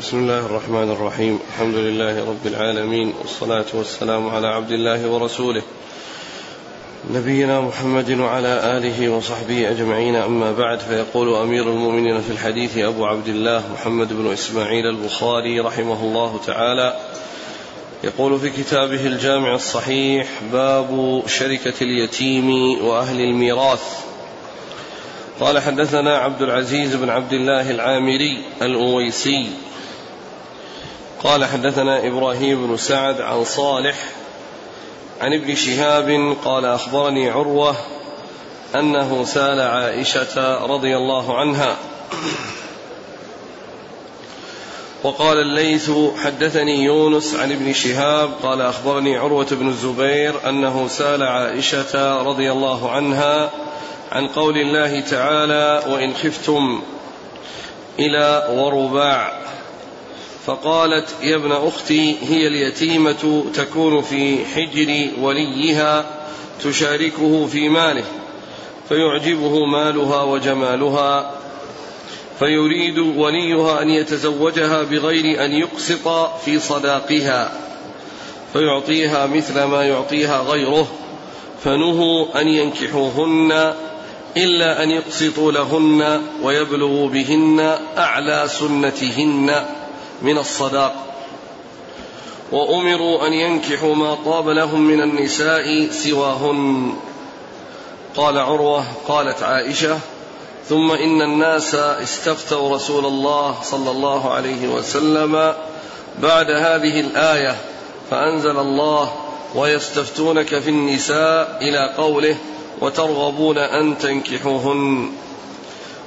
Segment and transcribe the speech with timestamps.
[0.00, 1.38] بسم الله الرحمن الرحيم.
[1.48, 5.62] الحمد لله رب العالمين والصلاة والسلام على عبد الله ورسوله
[7.10, 10.16] نبينا محمد وعلى آله وصحبه أجمعين.
[10.16, 16.02] أما بعد فيقول أمير المؤمنين في الحديث أبو عبد الله محمد بن إسماعيل البخاري رحمه
[16.02, 17.00] الله تعالى
[18.04, 22.50] يقول في كتابه الجامع الصحيح باب شركة اليتيم
[22.84, 23.84] وأهل الميراث.
[25.40, 29.46] قال حدثنا عبد العزيز بن عبد الله العامري الأويسي
[31.24, 33.96] قال حدثنا إبراهيم بن سعد عن صالح
[35.20, 37.76] عن ابن شهاب قال أخبرني عروة
[38.74, 41.76] أنه سأل عائشة رضي الله عنها
[45.02, 45.90] وقال الليث
[46.24, 52.90] حدثني يونس عن ابن شهاب قال أخبرني عروة بن الزبير أنه سأل عائشة رضي الله
[52.90, 53.50] عنها
[54.12, 56.82] عن قول الله تعالى وإن خفتم
[57.98, 59.40] إلى ورباع
[60.50, 66.04] فقالت يا ابن أختي هي اليتيمة تكون في حجر وليها
[66.64, 68.04] تشاركه في ماله
[68.88, 71.34] فيعجبه مالها وجمالها
[72.38, 76.08] فيريد وليها أن يتزوجها بغير أن يقسط
[76.44, 77.52] في صداقها
[78.52, 80.86] فيعطيها مثل ما يعطيها غيره
[81.64, 83.74] فنهوا أن ينكحوهن
[84.36, 89.79] إلا أن يقسطوا لهن ويبلغوا بهن أعلى سنتهن.
[90.22, 91.06] من الصداق.
[92.52, 96.92] وأمروا أن ينكحوا ما طاب لهم من النساء سواهن.
[98.16, 99.98] قال عروة قالت عائشة
[100.68, 105.54] ثم إن الناس استفتوا رسول الله صلى الله عليه وسلم
[106.18, 107.56] بعد هذه الآية
[108.10, 109.12] فأنزل الله
[109.54, 112.36] ويستفتونك في النساء إلى قوله
[112.80, 115.12] وترغبون أن تنكحوهن.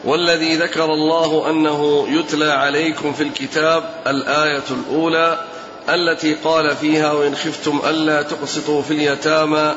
[0.03, 5.45] والذي ذكر الله أنه يتلى عليكم في الكتاب الآية الأولى
[5.89, 9.73] التي قال فيها وإن خفتم ألا تقسطوا في اليتامى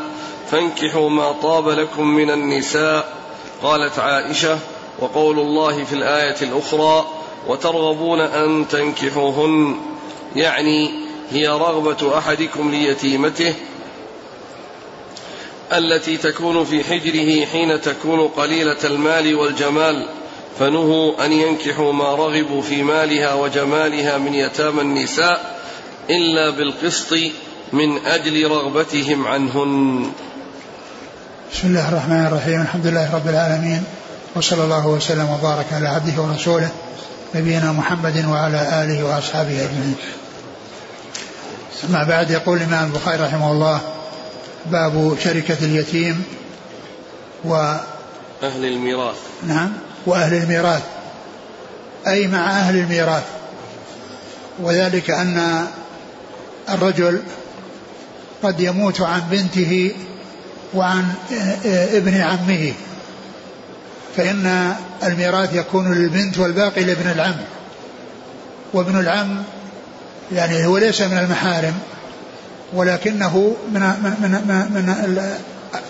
[0.51, 3.09] فانكحوا ما طاب لكم من النساء.
[3.63, 4.59] قالت عائشة
[4.99, 7.07] وقول الله في الآية الأخرى
[7.49, 9.77] وترغبون أن تنكحوهن.
[10.37, 10.91] يعني
[11.31, 13.55] هي رغبة أحدكم ليتيمته
[15.73, 20.07] التي تكون في حجره حين تكون قليلة المال والجمال
[20.59, 25.61] فنهوا أن ينكحوا ما رغبوا في مالها وجمالها من يتامى النساء
[26.11, 27.15] إلا بالقسط
[27.73, 30.11] من أجل رغبتهم عنهن.
[31.53, 32.61] بسم الله الرحمن الرحيم.
[32.63, 33.85] الحمد لله رب العالمين
[34.37, 36.71] وصلى الله وسلم وبارك على عبده ورسوله
[37.35, 39.97] نبينا محمد وعلى آله وأصحابه أجمعين.
[41.91, 43.81] أما بعد يقول الإمام البخاري رحمه الله
[44.71, 46.23] باب شركة اليتيم
[47.45, 47.55] و
[48.43, 49.17] أهل الميراث.
[49.47, 49.73] نعم
[50.07, 50.83] وأهل الميراث.
[52.09, 53.25] أي مع أهل الميراث.
[54.59, 55.67] وذلك أن
[56.69, 57.23] الرجل
[58.43, 59.93] قد يموت عن بنته
[60.75, 61.15] وعن
[61.93, 62.73] ابن عمه.
[64.17, 67.37] فإن الميراث يكون للبنت والباقي لابن العم.
[68.73, 69.43] وابن العم
[70.33, 71.75] يعني هو ليس من المحارم.
[72.73, 74.31] ولكنه من من من
[74.75, 75.23] من,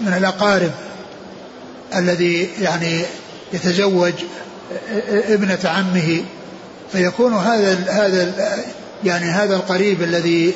[0.00, 0.70] من الأقارب
[1.96, 3.02] الذي يعني
[3.52, 4.12] يتزوج
[5.08, 6.24] ابنة عمه
[6.92, 8.32] فيكون هذا هذا
[9.04, 10.52] يعني هذا القريب الذي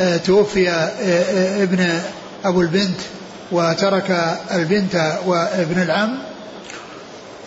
[0.00, 1.88] آه، توفي آه، آه، ابن
[2.44, 3.00] أبو البنت
[3.52, 6.18] وترك البنت وابن العم.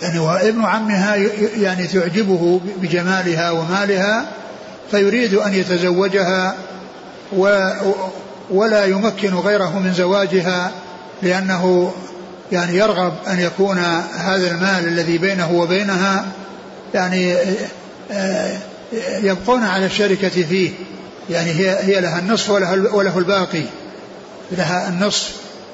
[0.02, 1.16] يعني وابن عمها
[1.58, 4.26] يعني تعجبه بجمالها ومالها
[4.92, 6.56] فيريد أن يتزوجها
[8.52, 10.72] ولا يمكن غيره من زواجها
[11.22, 11.94] لأنه
[12.52, 13.78] يعني يرغب أن يكون
[14.18, 16.26] هذا المال الذي بينه وبينها
[16.94, 17.36] يعني
[18.12, 18.58] آه،
[19.22, 20.72] يبقون على الشركة فيه.
[21.30, 23.64] يعني هي هي لها النصف وله, وله الباقي.
[24.52, 25.32] لها النصف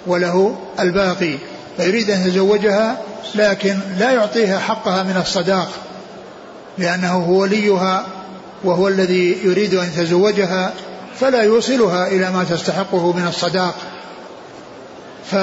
[0.07, 1.38] وله الباقي.
[1.78, 2.97] فيريد أن يتزوجها
[3.35, 5.72] لكن لا يعطيها حقها من الصداق
[6.78, 8.06] لأنه هو وليها
[8.63, 10.74] وهو الذي يريد أن يتزوجها.
[11.21, 13.75] فلا يوصلها إلى ما تستحقه من الصداق.
[15.31, 15.35] ف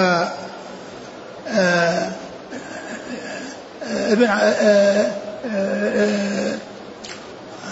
[4.12, 4.26] ابن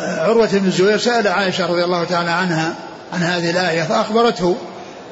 [0.01, 2.75] عروة بن الزبير سأل عائشة رضي الله تعالى عنها
[3.13, 4.57] عن هذه الآية فأخبرته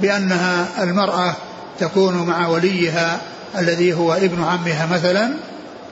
[0.00, 1.34] بأنها المرأة
[1.80, 3.20] تكون مع وليها
[3.58, 5.30] الذي هو ابن عمها مثلا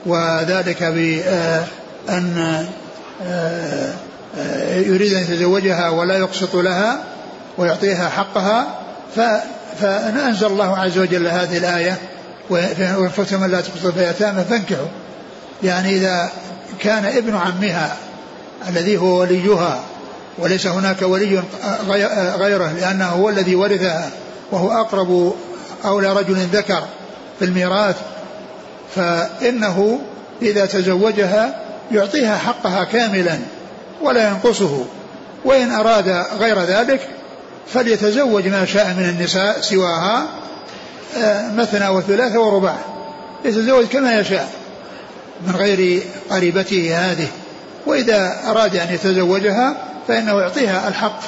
[0.05, 2.65] وذلك بأن
[4.75, 7.03] يريد أن يتزوجها ولا يقسط لها
[7.57, 8.67] ويعطيها حقها
[9.79, 11.97] فأنزل الله عز وجل هذه الآية
[12.49, 14.87] وإن لا تقصدوا في يتامى فانكحوا.
[15.63, 16.29] يعني إذا
[16.79, 17.95] كان ابن عمها
[18.69, 19.79] الذي هو وليها
[20.37, 21.43] وليس هناك ولي
[22.37, 24.09] غيره لأنه هو الذي ورثها
[24.51, 25.33] وهو أقرب
[25.85, 26.83] أولى رجل ذكر
[27.39, 27.95] في الميراث
[28.95, 29.99] فإنه
[30.41, 31.55] إذا تزوجها
[31.91, 33.39] يعطيها حقها كاملا.
[34.03, 34.85] ولا ينقصه.
[35.45, 37.09] وإن أراد غير ذلك
[37.67, 40.27] فليتزوج ما شاء من النساء سواها
[41.17, 42.77] آه، مثنى وثلاثة ورباع.
[43.45, 44.49] يتزوج كما يشاء
[45.47, 47.27] من غير قريبته هذه.
[47.85, 49.75] وإذا أراد أن يتزوجها
[50.07, 51.19] فإنه يعطيها الحق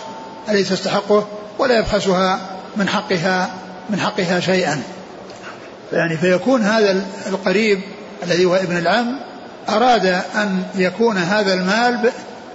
[0.49, 1.27] الذي تستحقه
[1.59, 2.39] ولا يبخسها
[2.77, 3.49] من حقها
[3.89, 4.83] من حقها شيئا.
[5.93, 7.81] يعني فيكون هذا القريب
[8.23, 9.19] الذي هو ابن العم
[9.69, 10.05] أراد
[10.35, 12.11] أن يكون هذا المال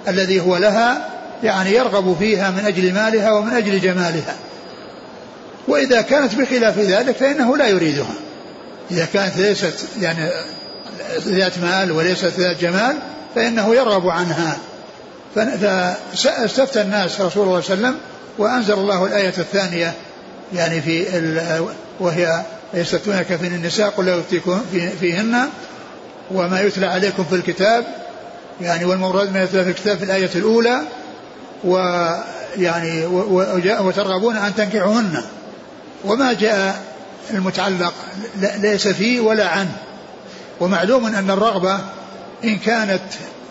[0.08, 1.06] الذي هو لها
[1.42, 4.36] يعني يرغب فيها من أجل مالها ومن أجل جمالها.
[5.68, 8.14] وإذا كانت بخلاف ذلك فإنه لا يريدها.
[8.90, 10.30] إذا كانت ليست يعني
[11.26, 12.96] ذات مال وليست ذات جمال
[13.34, 14.58] فإنه يرغب عنها.
[15.34, 17.96] فاستفتى الناس رسول الله صلى الله عليه وسلم
[18.38, 19.94] وأنزل الله الآية الثانية
[20.54, 21.04] يعني في
[22.00, 22.42] وهي
[22.74, 24.60] يستفتونك في النساء قل لا يفتيكم
[25.00, 25.48] فيهن
[26.30, 27.84] وما يتلى عليكم في الكتاب
[28.60, 30.80] يعني والمراد ما يتلى في الكتاب في الآية الأولى
[31.64, 33.06] ويعني
[33.80, 35.22] وترغبون أن تنكحوهن.
[36.04, 36.82] وما جاء
[37.30, 37.92] المتعلق
[38.58, 39.76] ليس فيه ولا عنه.
[40.60, 41.78] ومعلوم أن الرغبة
[42.44, 43.02] إن كانت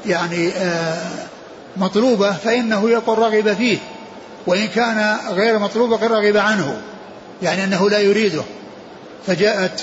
[0.05, 0.97] يعني آه،
[1.77, 3.77] مطلوبة فإنه يقول رغب فيه.
[4.47, 6.81] وإن كان غير مطلوبة غير رغب عنه.
[7.41, 8.43] يعني أنه لا يريده.
[9.27, 9.81] فجاءت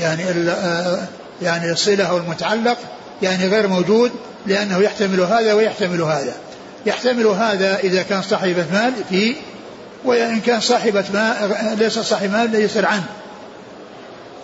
[0.00, 0.98] يعني آه،
[1.42, 2.78] يعني الصلة أو المتعلق
[3.22, 4.10] يعني غير موجود
[4.46, 6.34] لأنه يحتمل هذا ويحتمل هذا.
[6.86, 9.34] يحتمل هذا إذا كان صاحبة مال فيه
[10.04, 13.04] وإن كان صاحبة مال ليس صاحب مال يسر عنه.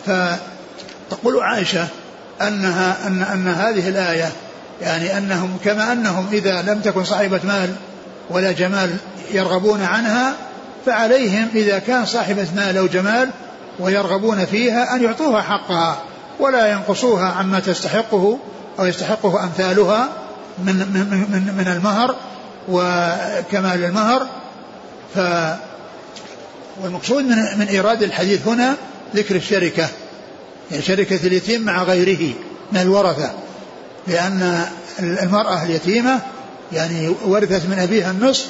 [0.07, 1.87] فتقول عائشة
[2.43, 4.33] أنها أن أن هذه الآية
[4.83, 7.75] يعني أنهم كما أنهم إذا لم تكن صاحبة مال
[8.31, 8.97] ولا جمال
[9.33, 10.33] يرغبون عنها
[10.87, 13.31] فعليهم إذا كان صاحبة مال أو جمال
[13.79, 16.03] ويرغبون فيها أن يعطوها حقها
[16.41, 18.39] ولا ينقصوها عما تستحقه.
[18.79, 20.09] أو يستحقه أمثالها
[20.59, 22.17] من, من, من, من المهر
[22.69, 24.27] وكمال المهر.
[25.15, 25.19] ف
[26.83, 28.77] والمقصود من, من إيراد الحديث هنا
[29.17, 29.89] ذكر الشركة.
[30.71, 32.35] يعني شركة اليتيم مع غيره
[32.73, 33.31] من الورثة.
[34.07, 34.67] لأن
[35.01, 36.21] المرأة اليتيمة
[36.73, 38.49] يعني ورثت من أبيها النصف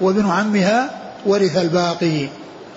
[0.00, 0.90] وابن عمها
[1.26, 2.28] ورث الباقي.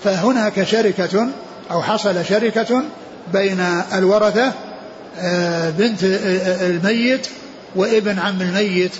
[0.04, 1.28] فهناك شركة
[1.72, 2.84] أو حصل شركة
[3.34, 3.60] بين
[3.94, 4.54] الورثة
[5.78, 6.00] بنت
[6.62, 7.28] الميت
[7.76, 8.92] وابن عم الميت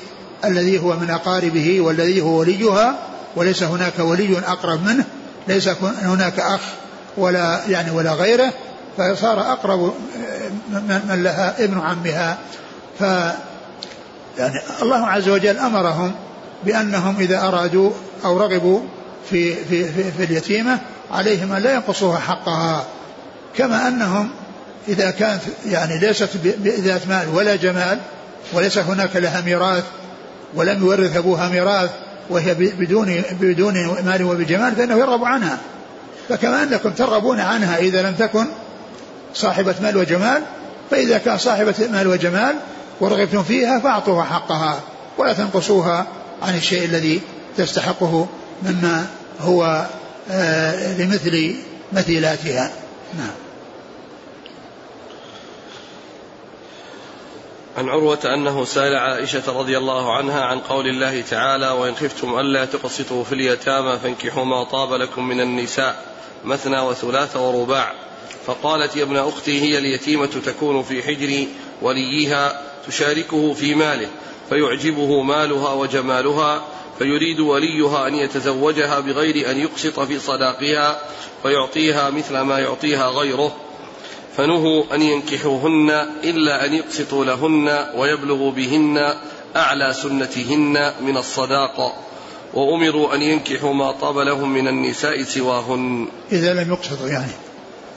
[0.46, 2.96] الذي هو من أقاربه والذي هو وليها
[3.36, 5.06] وليس هناك ولي أقرب منه
[5.48, 5.70] ليس
[6.02, 6.62] هناك أخ
[7.18, 8.54] ولا يعني ولا غيره
[8.98, 9.94] فصار أقرب
[10.70, 12.38] من لها ابن عمها.
[13.00, 13.02] ف
[14.38, 16.12] يعني الله عز وجل أمرهم
[16.66, 17.92] بأنهم إذا أرادوا
[18.26, 18.80] أو رغبوا
[19.30, 20.80] في في في, في اليتيمة
[21.12, 22.86] عليهم أن لا ينقصوها حقها
[23.58, 24.30] كما أنهم
[24.88, 28.00] إذا كانت يعني ليست بذات مال ولا جمال
[28.54, 29.84] وليس هناك لها ميراث
[30.56, 31.90] ولم يورث أبوها ميراث
[32.30, 33.74] وهي بدون بدون
[34.06, 35.58] مال وبجمال فإنه يرغب عنها.
[36.30, 38.46] فكما أنكم ترغبون عنها إذا لم تكن
[39.34, 40.44] صاحبة مال وجمال
[40.92, 42.56] فإذا كان صاحبة مال وجمال
[43.00, 44.80] ورغبتم فيها فأعطوها حقها
[45.18, 46.06] ولا تنقصوها
[46.42, 47.22] عن الشيء الذي
[47.58, 48.28] تستحقه
[48.64, 49.06] مما
[49.42, 49.86] هو
[50.32, 51.56] آه، لمثل
[51.94, 52.72] مثيلاتها.
[53.18, 53.43] نعم.
[57.78, 62.66] عن عروة أنه سأل عائشة رضي الله عنها عن قول الله تعالى وإن خفتم ألا
[62.66, 66.06] تقسطوا في اليتامى فانكحوا ما طاب لكم من النساء
[66.44, 67.94] مثنى وثلاث ورباع
[68.46, 71.48] فقالت يا ابن أختي هي اليتيمة تكون في حجر
[71.82, 74.10] وليها تشاركه في ماله
[74.50, 76.62] فيعجبه مالها وجمالها
[77.00, 81.02] فيريد وليها أن يتزوجها بغير أن يقسط في صداقها
[81.44, 83.56] فيعطيها مثل ما يعطيها غيره
[84.38, 85.90] فنهوا أن ينكحوهن
[86.24, 89.14] إلا أن يقسطوا لهن ويبلغوا بهن
[89.56, 91.94] أعلى سنتهن من الصداقة
[92.54, 96.08] وأمروا أن ينكحوا ما طاب لهم من النساء سواهن.
[96.32, 97.32] إذا لم يقسطوا يعني.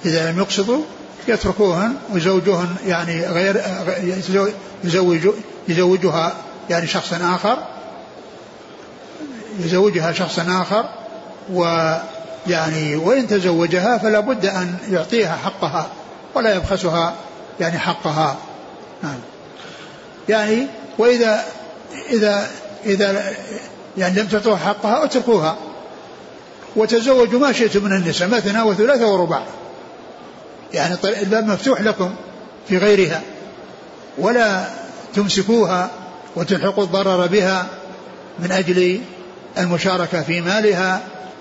[0.04, 0.82] إذا لم يقسطوا
[1.28, 3.62] يتركوهن ويزوجوهن يعني غير
[4.84, 5.28] يزوج
[5.68, 6.36] يزوجها
[6.70, 7.58] يعني شخص آخر.
[9.60, 10.84] يزوجها شخص آخر
[11.52, 15.88] ويعني وإن تزوجها فلا بد أن يعطيها حقها.
[16.36, 17.14] ولا يبخسها
[17.60, 18.36] يعني حقها.
[19.02, 19.18] نعم.
[20.28, 20.66] يعني
[20.98, 21.44] وإذا
[22.10, 22.50] إذا
[22.86, 23.34] إذا
[23.98, 25.56] يعني لم تعطوها حقها اتركوها.
[26.76, 29.42] وتزوجوا ما شئتم من النساء مثنى وثلاثة ورباع.
[30.72, 32.14] يعني الباب مفتوح لكم
[32.68, 33.22] في غيرها.
[34.18, 34.66] ولا
[35.14, 35.90] تمسكوها
[36.36, 37.66] وتلحقوا الضرر بها
[38.38, 39.00] من أجل
[39.58, 41.00] المشاركة في مالها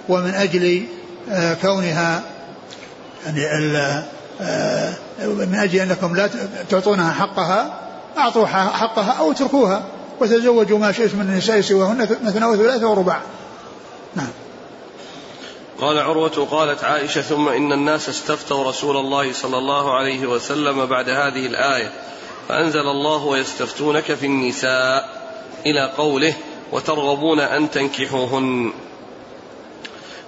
[0.10, 0.84] ومن أجل
[1.32, 2.22] آه، كونها
[3.26, 3.46] يعني
[5.20, 6.30] من أجل أنكم لا
[6.70, 7.80] تعطونها حقها
[8.18, 9.84] أعطوا حقها أو اتركوها
[10.20, 13.22] وتزوجوا ما شئتم من النساء سواهن مثنى وثلاثة ورباع.
[14.16, 14.28] نعم.
[15.82, 21.10] قال عروة قالت عائشة ثم إن الناس استفتوا رسول الله صلى الله عليه وسلم بعد
[21.10, 21.92] هذه الآية
[22.50, 25.10] فأنزل الله ويستفتونك في النساء
[25.66, 26.34] إلى قوله
[26.72, 28.74] وترغبون أن تنكحوهن.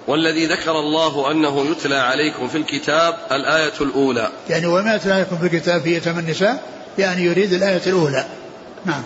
[0.08, 4.30] والذي ذكر الله أنه يتلى عليكم في الكتاب الآية الأولى.
[4.48, 6.62] يعني وما يتلى عليكم في الكتاب في يتم النساء؟
[6.98, 8.26] يعني يريد الآية الأولى.
[8.84, 9.02] نعم.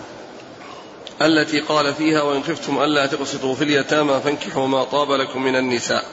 [1.21, 6.05] التي قال فيها وإن خفتم ألا تقسطوا في اليتامى فانكحوا ما طاب لكم من النساء.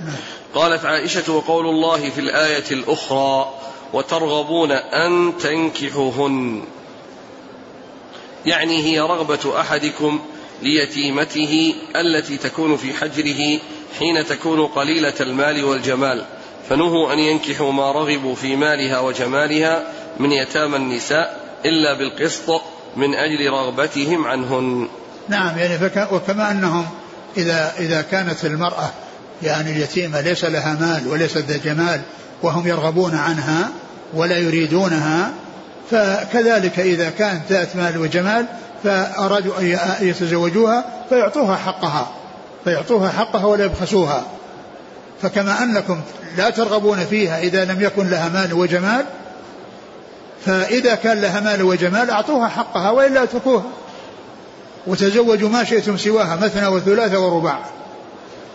[0.00, 0.16] نعم.
[0.54, 3.54] قالت عائشة وقول الله في الآية الأخرى
[3.92, 6.64] وترغبون أن تنكحوهن.
[8.46, 10.20] يعني هي رغبة أحدكم
[10.62, 13.60] ليتيمته التي تكون في حجره
[13.98, 16.24] حين تكون قليلة المال والجمال
[16.68, 19.82] فنهوا أن ينكحوا ما رغبوا في مالها وجمالها
[20.18, 22.62] من يتامى النساء إلا بالقسط
[22.96, 24.88] من أجل رغبتهم عنهن.
[25.28, 26.86] نعم يعني فك وكما أنهم
[27.36, 28.90] إذا إذا كانت المرأة
[29.42, 32.00] يعني اليتيمة ليس لها مال وليست ذا جمال
[32.42, 33.70] وهم يرغبون عنها
[34.14, 35.32] ولا يريدونها
[35.90, 38.46] فكذلك إذا كانت ذات مال وجمال
[38.84, 42.17] فأرادوا أن يتزوجوها فيعطوها حقها.
[42.64, 44.26] فيعطوها حقها ولا يبخسوها
[45.22, 46.00] فكما أنكم
[46.36, 49.04] لا ترغبون فيها إذا لم يكن لها مال وجمال
[50.46, 53.70] فإذا كان لها مال وجمال أعطوها حقها وإلا أتركوها.
[54.86, 57.64] وتزوجوا ما شئتم سواها مثنى وثلاثة ورباع.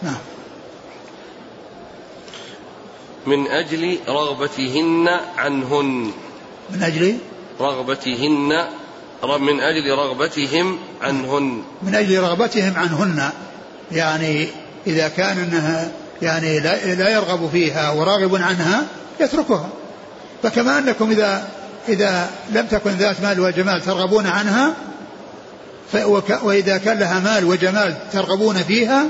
[0.01, 0.17] نعم.
[3.25, 5.07] من أجل رغبتهن
[5.37, 6.11] عنهن.
[6.69, 7.17] من أجل؟
[7.59, 8.67] رغبتهن
[9.39, 11.63] من أجل رغبتهم عنهن.
[11.81, 13.31] من أجل رغبتهم عنهن.
[13.91, 14.47] يعني
[14.87, 18.83] إذا كان أنها يعني لا, لا يرغب فيها وراغب عنها
[19.19, 19.69] يتركها.
[20.43, 21.47] فكما أنكم إذا
[21.89, 24.73] إذا لم تكن ذات مال وجمال ترغبون عنها
[26.43, 29.05] وإذا كان لها مال وجمال ترغبون فيها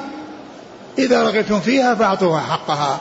[0.97, 2.99] إذا رغبتم فيها فأعطوها حقها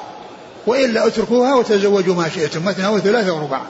[0.67, 3.62] وإلا اتركوها وتزوجوا ما شئتم مثنى وثلاثة ورباع.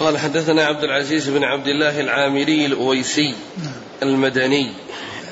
[0.00, 3.34] قال حدثنا عبد العزيز بن عبد الله العامري الأويسي.
[4.02, 4.72] المدني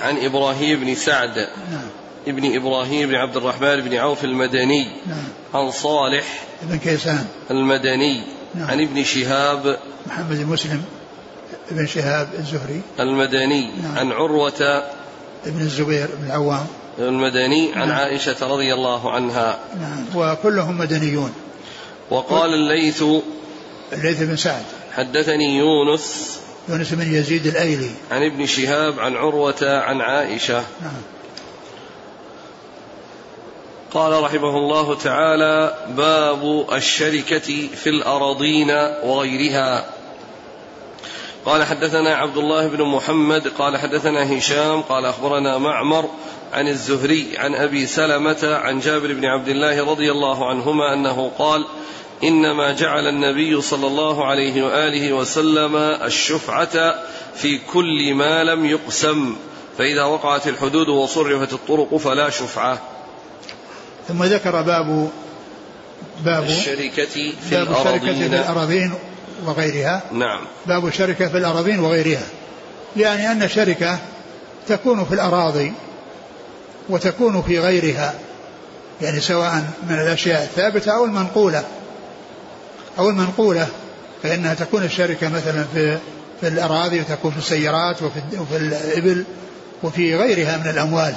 [0.02, 1.48] عن إبراهيم بن سعد.
[2.28, 4.88] ابن إبراهيم بن عبد الرحمن بن عوف المدني.
[5.54, 8.22] عن صالح بن كيسان المدني
[8.54, 8.70] نعم.
[8.70, 10.82] عن ابن شهاب محمد مسلم
[11.70, 13.98] بن شهاب الزهري المدني نعم.
[13.98, 14.82] عن عروة
[15.46, 16.66] ابن الزبير بن العوام
[16.98, 17.98] المدني عن نعم.
[17.98, 21.32] عائشة رضي الله عنها نعم وكلهم مدنيون
[22.10, 23.04] وقال الليث
[23.92, 24.64] الليث بن سعد.
[24.92, 27.90] حدثني يونس يونس بن يزيد الأيلي.
[28.10, 30.64] عن ابن شهاب عن عروة عن عائشة.
[30.82, 31.02] نعم.
[33.90, 38.70] قال رحمه الله تعالى باب الشركة في الأراضين
[39.04, 39.96] وغيرها.
[41.46, 46.10] قال حدثنا عبد الله بن محمد قال حدثنا هشام قال أخبرنا معمر
[46.52, 51.66] عن الزهري عن أبي سلمة عن جابر بن عبد الله رضي الله عنهما أنه قال
[52.24, 56.94] إنما جعل النبي صلى الله عليه وآله وسلم الشفعة
[57.36, 59.36] في كل ما لم يقسم
[59.78, 62.78] فإذا وقعت الحدود وصرفت الطرق فلا شفعة.
[64.08, 65.10] ثم ذكر باب
[66.24, 68.92] باب الشركة في باب الشركة في الأراضين.
[69.46, 70.02] وغيرها.
[70.12, 70.40] نعم.
[70.66, 72.26] باب الشركة في الأراضين وغيرها.
[72.96, 73.98] يعني أن الشركة
[74.68, 75.72] تكون في الأراضي
[76.88, 78.14] وتكون في غيرها
[79.02, 81.64] يعني سواء من الأشياء الثابتة أو المنقولة.
[82.98, 83.66] أو المنقولة
[84.22, 85.98] فإنها تكون الشركة مثلا في
[86.40, 89.24] في الأراضي وتكون في السيارات وفي, وفي الإبل
[89.82, 91.14] وفي غيرها من الأموال.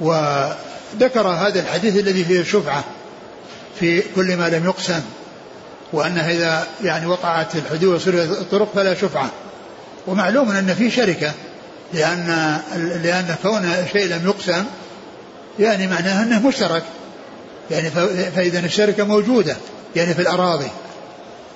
[0.00, 2.84] وذكر هذا الحديث الذي فيه الشفعة
[3.80, 5.00] في كل ما لم يقسم
[5.92, 9.30] وأنها إذا يعني وقعت الحدود وصرفت الطرق فلا شفعة
[10.06, 11.32] ومعلوم أن في شركة
[11.94, 12.58] لأن
[13.02, 14.64] لأن كون شيء لم يقسم
[15.58, 16.82] يعني معناه أنه مشترك.
[17.70, 17.90] يعني
[18.30, 19.56] فإذا الشركة موجودة.
[19.96, 20.68] يعني في الأراضي.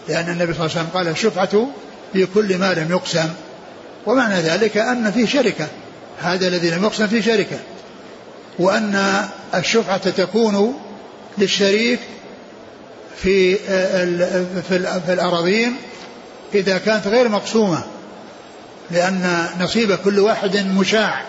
[0.09, 1.69] لأن النبي صلى الله عليه وسلم قال الشفعة
[2.13, 3.29] في كل ما لم يقسم.
[4.07, 5.67] ومعنى ذلك أن في شركة.
[6.23, 7.59] هذا الذي لم يقسم في شركة.
[8.59, 9.25] وأن
[9.55, 10.81] الشفعة تكون
[11.39, 12.01] للشريك
[13.17, 13.57] في
[14.69, 15.77] في الأراضين
[16.55, 17.83] إذا كانت غير مقسومة.
[18.91, 21.23] لأن نصيب كل واحد مشاع.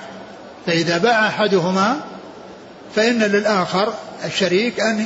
[0.66, 2.00] فإذا باع أحدهما
[2.96, 3.94] فإن للآخر
[4.26, 5.06] الشريك أن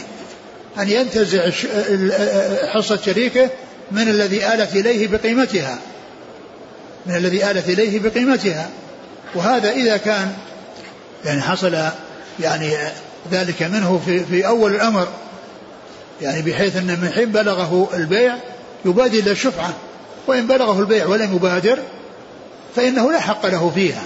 [0.80, 1.50] أن ينتزع
[2.74, 3.50] حصة شريكه
[3.92, 5.78] من الذي آلت إليه بقيمتها.
[7.06, 8.70] من الذي آلت إليه بقيمتها.
[9.36, 10.34] وهذا إذا كان
[11.25, 11.78] يعني حصل
[12.40, 12.74] يعني
[13.32, 15.08] ذلك منه في, في أول الأمر.
[16.22, 18.36] يعني بحيث أن من حين بلغه البيع
[18.86, 19.74] يبادر إلى الشفعة.
[20.28, 21.80] وإن بلغه البيع ولم يبادر
[22.75, 24.04] فإنه لا حق له فيها.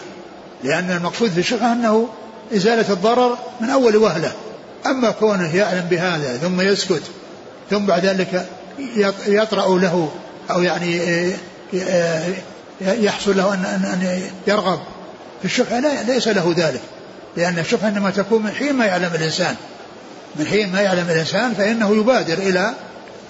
[0.64, 2.10] لأن المقصود في الشفعة أنه
[2.56, 4.32] إزالة الضرر من أول وهلة.
[4.86, 7.02] أما كونه يعلم بهذا ثم يسكت
[7.70, 8.46] ثم بعد ذلك
[9.28, 10.12] يطرأ له
[10.52, 11.02] أو يعني
[12.82, 14.80] يحصل له أن أن يرغب.
[15.40, 16.82] في الشفعة لا ليس له ذلك
[17.38, 19.56] لأن الشفعة إنما تكون من حين ما يعلم الإنسان.
[20.36, 22.74] من حين ما يعلم الإنسان فإنه يبادر إلى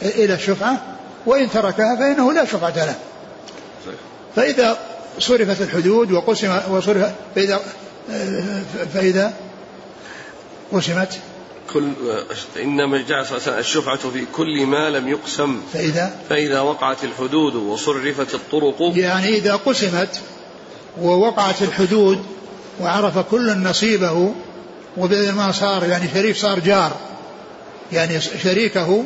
[0.02, 0.82] إلى الشفعة
[1.26, 2.96] وإن تركها فإنه لا شفعة له.
[4.36, 4.78] فإذا
[5.20, 7.60] صرفت الحدود وقسم وصرف فإذا
[8.94, 9.34] فإذا
[10.72, 11.20] قسمت
[11.74, 11.92] كل
[12.62, 13.26] إنما جاء
[13.60, 15.62] الشفعة في كل ما لم يقسم.
[15.74, 18.76] فإذا؟ فإذا وقعت الحدود وصرفت الطرق.
[18.96, 20.22] يعني إذا قسمت
[21.02, 22.24] ووقعت الحدود
[22.82, 24.34] وعرف كل نصيبه
[24.98, 26.98] وبدل ما صار يعني شريك صار جار.
[27.92, 29.04] يعني شريكه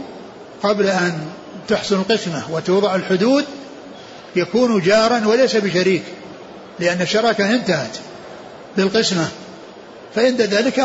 [0.63, 1.27] قبل أن
[1.67, 3.45] تحصل القسمة وتوضع الحدود
[4.35, 6.03] يكون جارا وليس بشريك
[6.79, 7.97] لأن الشراكة انتهت
[8.77, 9.27] بالقسمة.
[10.15, 10.81] فعند ذلك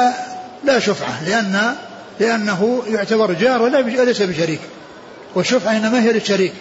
[0.65, 1.75] لا شفعة لأن
[2.21, 4.61] لأنه يعتبر جار وليس بشريك.
[5.35, 6.53] والشفعة إنما هي للشريك.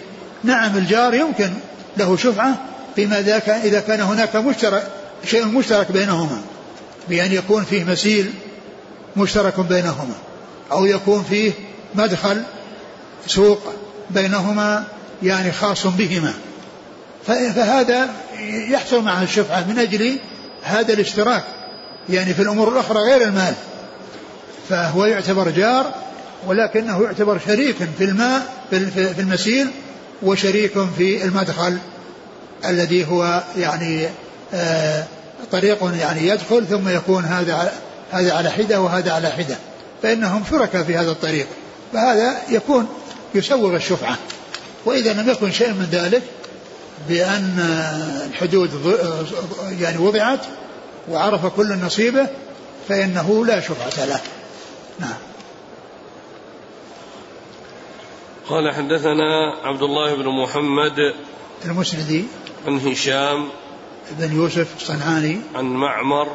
[0.44, 1.50] نعم الجار يمكن
[1.96, 2.54] له شفعة
[2.94, 3.18] فيما
[3.64, 4.90] إذا كان هناك مشترك
[5.24, 6.42] شيء مشترك بينهما.
[7.08, 8.30] بأن يكون فيه مسيل
[9.16, 10.14] مشترك بينهما.
[10.72, 11.52] أو يكون فيه
[11.94, 12.42] مدخل
[13.26, 13.72] سوق
[14.10, 14.84] بينهما
[15.22, 16.34] يعني خاص بهما.
[17.26, 18.08] فهذا
[18.70, 20.18] يحصل معه الشفعة من أجل
[20.62, 21.44] هذا الاشتراك.
[22.08, 23.54] يعني في الأمور الأخرى غير المال.
[24.68, 25.94] فهو يعتبر جار
[26.46, 29.70] ولكنه يعتبر شريك في الماء في المسيل
[30.22, 31.78] وشريك في المدخل
[32.64, 34.08] الذي هو يعني
[34.54, 35.04] آه
[35.52, 37.72] طريق يعني يدخل ثم يكون هذا
[38.12, 39.56] هذا على حدة وهذا على حدة.
[40.02, 41.46] فإنهم شركاء في هذا الطريق.
[41.92, 42.88] فهذا يكون
[43.34, 44.18] يسوغ الشفعة.
[44.84, 46.22] وإذا لم يكن شيء من ذلك
[47.08, 47.58] بأن
[48.30, 48.70] الحدود
[49.80, 50.40] يعني وضعت
[51.10, 52.26] وعرف كل نصيبه
[52.88, 54.20] فإنه لا شفعة له.
[54.98, 55.14] نعم.
[58.48, 61.14] قال حدثنا عبد الله بن محمد
[61.64, 62.24] المسندي
[62.66, 63.48] عن هشام
[64.10, 66.28] بن يوسف الصنعاني عن معمر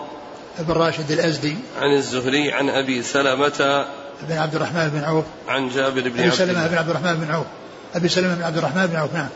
[0.60, 3.86] بن راشد الأزدي عن الزهري عن أبي سلمة
[4.22, 7.46] بن عبد الرحمن بن عوف عن جابر بن أبي سلمة بن عبد الرحمن بن عوف.
[7.96, 9.30] أبي سلمة بن عبد الرحمن بن عوف نعم.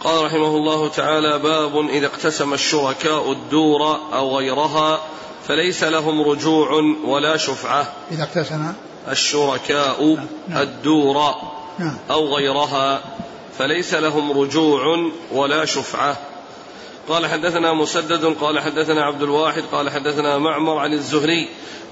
[0.00, 5.00] قال رحمه الله تعالى باب إذا اقتسم الشركاء الدور أو غيرها
[5.48, 6.70] فليس لهم رجوع
[7.04, 7.92] ولا شفعة.
[8.10, 8.72] إذا اقتسم.
[9.10, 10.16] الشركاء
[10.48, 10.62] نعم.
[10.62, 11.34] الدور
[11.78, 11.96] نعم.
[12.10, 13.02] أو غيرها
[13.58, 16.16] فليس لهم رجوع ولا شفعة.
[17.08, 21.48] قال حدثنا مسدد قال حدثنا عبد الواحد قال حدثنا معمر عن الزهري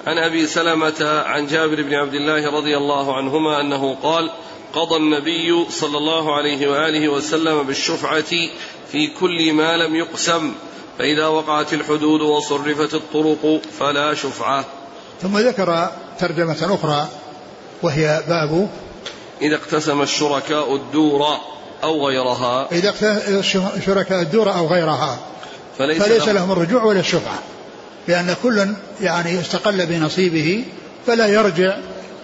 [0.06, 4.30] عن أبي سلمة عن جابر بن عبد الله رضي الله عنهما أنه قال
[4.74, 8.48] قضى النبي صلى الله عليه وآله وسلم بالشفعة
[8.92, 10.54] في كل ما لم يقسم.
[10.98, 14.64] فإذا وقعت الحدود وصرفت الطرق فلا شفعة.
[15.22, 17.08] ثم ذكر ترجمة أخرى
[17.82, 18.68] وهي باب
[19.42, 21.38] إذا اقتسم الشركاء الدور
[21.82, 22.68] أو غيرها.
[22.72, 22.92] إذا
[23.86, 25.18] شركاء الدور أو غيرها
[25.78, 27.38] فليس, فليس لهم الرجوع ولا الشفعة
[28.08, 28.66] لأن كل
[29.00, 30.64] يعني استقل بنصيبه
[31.06, 31.76] فلا يرجع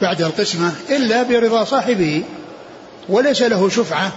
[0.02, 2.24] بعد القسمة إلا برضا صاحبه
[3.08, 4.12] وليس له شفعة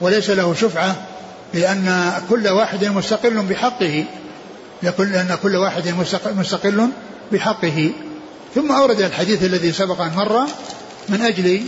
[0.00, 0.96] وليس له شفعة
[1.54, 4.04] لأن كل واحد مستقل بحقه.
[4.82, 5.94] لأن كل واحد
[6.26, 6.88] مستقل
[7.32, 7.90] بحقه.
[8.54, 10.46] ثم أورد الحديث الذي سبق أن مر
[11.08, 11.62] من أجل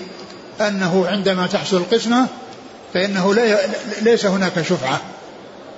[0.61, 2.27] أنه عندما تحصل القسمة
[2.95, 3.59] فإنه لا
[4.03, 5.01] ليس هناك شفعة.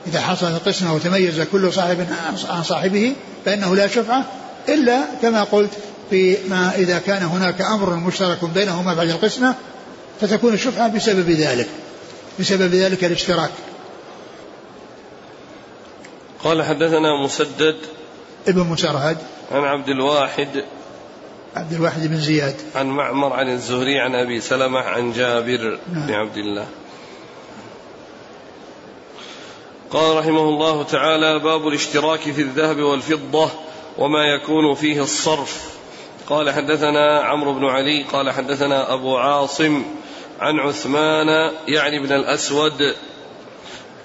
[0.07, 2.07] إذا حصلت القسمة وتميز كل صاحب
[2.49, 3.13] عن صاحبه
[3.45, 4.25] فإنه لا شفعة
[4.69, 5.71] إلا كما قلت
[6.11, 9.55] فيما إذا كان هناك أمر مشترك بينهما بعد القسمة
[10.21, 11.69] فتكون الشفعة بسبب ذلك
[12.41, 13.51] بسبب ذلك الاشتراك.
[16.45, 17.77] قال حدثنا مسدد
[18.49, 19.19] ابن مسرهد
[19.53, 20.65] عن عبد الواحد
[21.57, 22.57] عبد الواحد بن زياد.
[22.75, 26.07] عن معمر عن الزهري عن أبي سلمة عن جابر نعم.
[26.07, 26.67] بن عبد الله.
[29.91, 33.51] قال رحمه الله تعالى باب الاشتراك في الذهب والفضة
[33.99, 35.71] وما يكون فيه الصرف.
[36.27, 39.83] قال حدثنا عمرو بن علي قال حدثنا أبو عاصم
[40.41, 42.95] عن عثمان يعني بن الأسود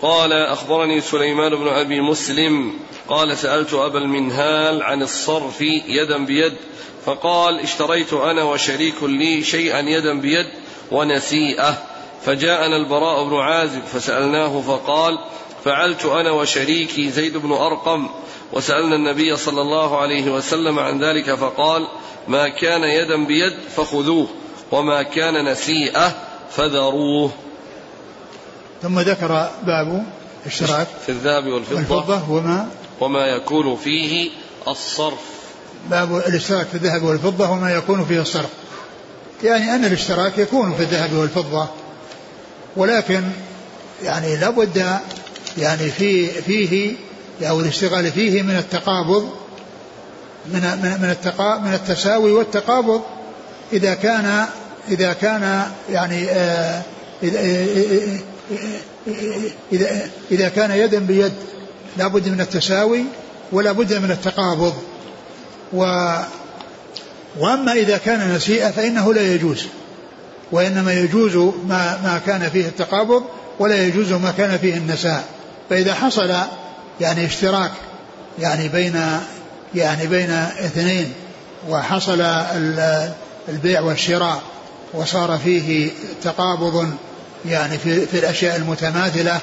[0.01, 2.73] قال أخبرني سليمان بن أبي مسلم
[3.07, 6.53] قال سألت أبا المنهال عن الصرف يدا بيد
[7.05, 10.45] فقال اشتريت أنا وشريك لي شيئا يدا بيد
[10.91, 11.83] ونسيئة
[12.25, 15.19] فجاءنا البراء بن عازب فسألناه فقال
[15.65, 18.09] فعلت أنا وشريكي زيد بن أرقم
[18.53, 21.87] وسألنا النبي صلى الله عليه وسلم عن ذلك فقال
[22.27, 24.27] ما كان يدا بيد فخذوه
[24.71, 26.15] وما كان نسيئة
[26.51, 27.31] فذروه
[28.81, 30.03] ثم ذكر باب
[30.45, 32.67] اشتراك في الذهب والفضة, والفضة وما
[33.01, 34.29] وما يكون فيه
[34.67, 35.19] الصرف.
[35.89, 38.49] باب الاشتراك في الذهب والفضة وما يكون فيه الصرف.
[39.43, 41.67] يعني أن الاشتراك يكون في الذهب والفضة
[42.75, 43.21] ولكن
[44.03, 44.99] يعني لابد
[45.57, 46.95] يعني في فيه
[47.41, 49.29] أو الاشتغال فيه من التقابض
[50.45, 53.01] من من من التقا من التساوي والتقابض.
[53.73, 54.45] إذا كان
[54.89, 56.81] إذا كان يعني آه
[57.23, 57.39] إذا,
[59.71, 61.33] إذا إذا كان يدا بيد
[61.97, 63.03] لا بد من التساوي
[63.51, 64.73] ولا بد من التقابض.
[65.73, 65.79] و
[67.39, 69.65] وأما إذا كان نسيئة فإنه لا يجوز
[70.51, 71.35] وإنما يجوز
[71.67, 73.23] ما ما كان فيه التقابض
[73.59, 75.23] ولا يجوز ما كان فيه النساء.
[75.69, 76.35] فإذا حصل
[77.01, 77.71] يعني اشتراك
[78.39, 79.01] يعني بين
[79.75, 81.13] يعني بين اثنين
[81.69, 82.21] وحصل
[83.49, 84.41] البيع والشراء
[84.93, 85.91] وصار فيه
[86.23, 86.93] تقابض
[87.49, 89.39] يعني في, في الأشياء المتماثلة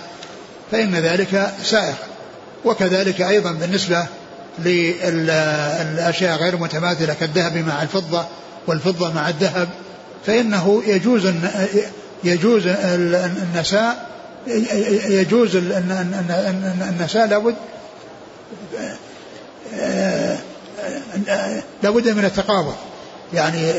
[0.73, 1.95] فإن ذلك سائغ.
[2.65, 4.07] وكذلك أيضا بالنسبة
[4.59, 8.27] للأشياء غير متماثلة كالذهب مع الفضة
[8.67, 9.69] والفضة مع الذهب
[10.27, 11.33] فإنه يجوز
[12.25, 14.11] يجوز النساء
[15.09, 15.57] يجوز
[16.89, 17.55] النساء لابد
[21.83, 22.75] لابد من التقابض.
[23.35, 23.73] يعني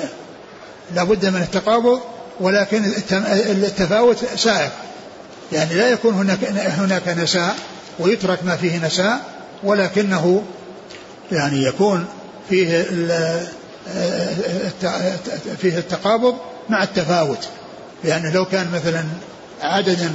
[0.95, 1.99] لابد من التقابض
[2.39, 2.85] ولكن
[3.63, 4.71] التفاوت سائق.
[5.51, 7.55] يعني لا يكون هناك هناك نساء
[7.99, 9.19] ويترك ما فيه نساء
[9.63, 10.43] ولكنه
[11.31, 12.05] يعني يكون
[12.49, 12.85] فيه
[15.61, 16.35] فيه التقابض
[16.69, 17.47] مع التفاوت.
[18.03, 19.03] لأنه لو كان مثلا
[19.61, 20.11] عدد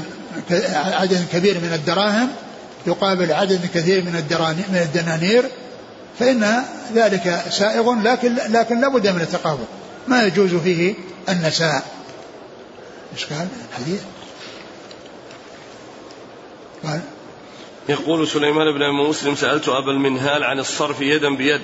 [0.75, 2.29] عدد كبير من الدراهم
[2.87, 4.15] يقابل عدد كثير من
[4.69, 5.45] من الدنانير
[6.19, 6.63] فإن
[6.95, 9.65] ذلك سائغ لكن لكن لابد من التقابل
[10.09, 10.95] ما يجوز فيه
[11.29, 11.83] النساء.
[13.17, 14.03] إشكال الحديث
[16.85, 17.01] قال.
[17.89, 21.61] يقول سليمان بن مسلم سألت أبا المنهال عن الصرف يدا بيد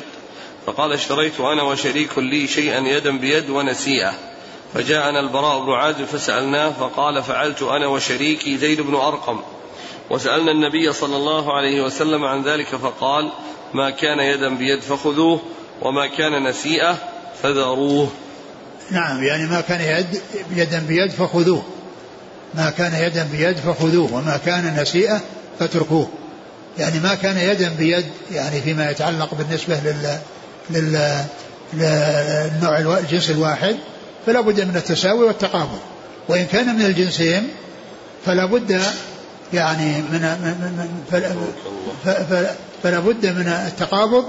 [0.66, 4.14] فقال اشتريت أنا وشريك لي شيئا يدا بيد ونسيئة.
[4.74, 9.40] فجاءنا البراء بن عازب فسألناه فقال فعلت أنا وشريكي زيد بن أرقم.
[10.10, 13.32] وسألنا النبي صلى الله عليه وسلم عن ذلك فقال
[13.74, 15.40] ما كان يدا بيد فخذوه
[15.82, 16.98] وما كان نسيئة
[17.42, 18.08] فذروه.
[18.90, 20.20] نعم يعني ما كان يد
[20.56, 21.62] يدا بيد فخذوه.
[22.54, 25.20] ما كان يدا بيد فخذوه وما كان نسيئة
[25.58, 26.08] فاتركوه.
[26.78, 30.18] يعني ما كان يدا بيد يعني فيما يتعلق بالنسبة لل
[30.70, 31.24] لل
[31.74, 33.76] للنوع الجنس الواحد
[34.26, 35.78] فلا بد من التساوي والتقابل.
[36.28, 37.48] وإن كان من الجنسين
[38.26, 38.80] فلا بد
[39.52, 40.36] يعني من,
[42.82, 44.24] فلا بد من التقابض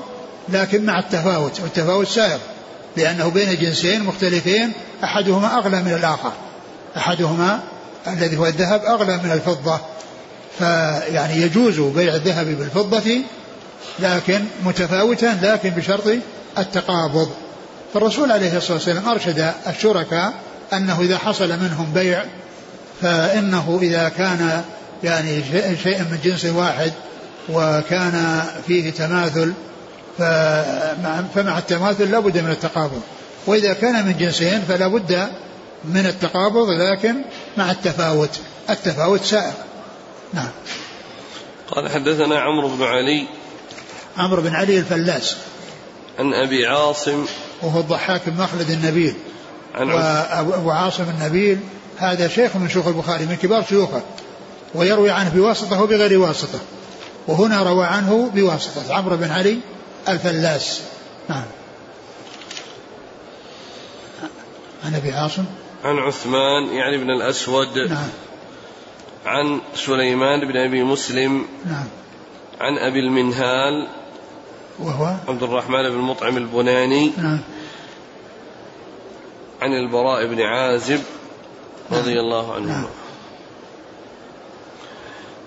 [0.49, 2.39] لكن مع التفاوت والتفاوت سائر
[2.97, 4.71] لأنه بين جنسين مختلفين
[5.03, 6.31] أحدهما أغلى من الآخر.
[6.97, 7.60] أحدهما
[8.08, 9.79] الذي هو الذهب أغلى من الفضة.
[10.60, 13.21] فيعني يجوز بيع الذهب بالفضة
[13.99, 16.08] لكن متفاوتا لكن بشرط
[16.58, 17.29] التقابض.
[17.93, 20.34] فالرسول عليه الصلاة والسلام أرشد الشركاء
[20.73, 22.25] أنه إذا حصل منهم بيع
[23.01, 24.63] فإنه إذا كان
[25.03, 25.43] يعني
[25.84, 26.91] شيء من جنس واحد
[27.49, 29.53] وكان فيه تماثل
[30.17, 33.01] فمع التماثل لا بد من التقابض.
[33.47, 35.28] وإذا كان من جنسين فلا بد
[35.86, 37.15] من التقابض لكن
[37.58, 38.39] مع التفاوت.
[38.69, 39.54] التفاوت سائر.
[40.34, 40.49] نعم.
[41.71, 43.28] قال حدثنا عمرو بن علي.
[44.17, 45.36] عمرو بن علي الفلاس.
[46.19, 47.25] عن أبي عاصم.
[47.62, 49.15] وهو الضحاك بن مخلد النبيل.
[49.75, 49.91] عن
[50.47, 51.60] وأبو عاصم النبيل.
[51.97, 54.01] هذا شيخ من شيوخ البخاري من كبار شيوخه.
[54.75, 56.60] ويروي عنه بواسطة وبغير واسطة.
[57.28, 58.93] وهنا روى عنه بواسطة.
[58.93, 59.58] عمرو بن علي
[60.07, 60.81] الفلاس.
[61.29, 61.45] نعم.
[64.85, 65.45] عن أبي عاصم.
[65.83, 67.77] عن عثمان يعني بن الأسود.
[67.77, 68.09] نعم.
[69.25, 71.45] عن سليمان بن أبي مسلم.
[71.65, 71.87] نعم.
[72.61, 73.87] عن أبي المنهال.
[74.79, 77.11] وهو؟ عبد الرحمن بن مطعم البناني.
[77.17, 77.39] نعم.
[79.61, 81.01] عن البراء بن عازب
[81.91, 82.23] رضي نعم.
[82.23, 82.85] الله عنه نعم.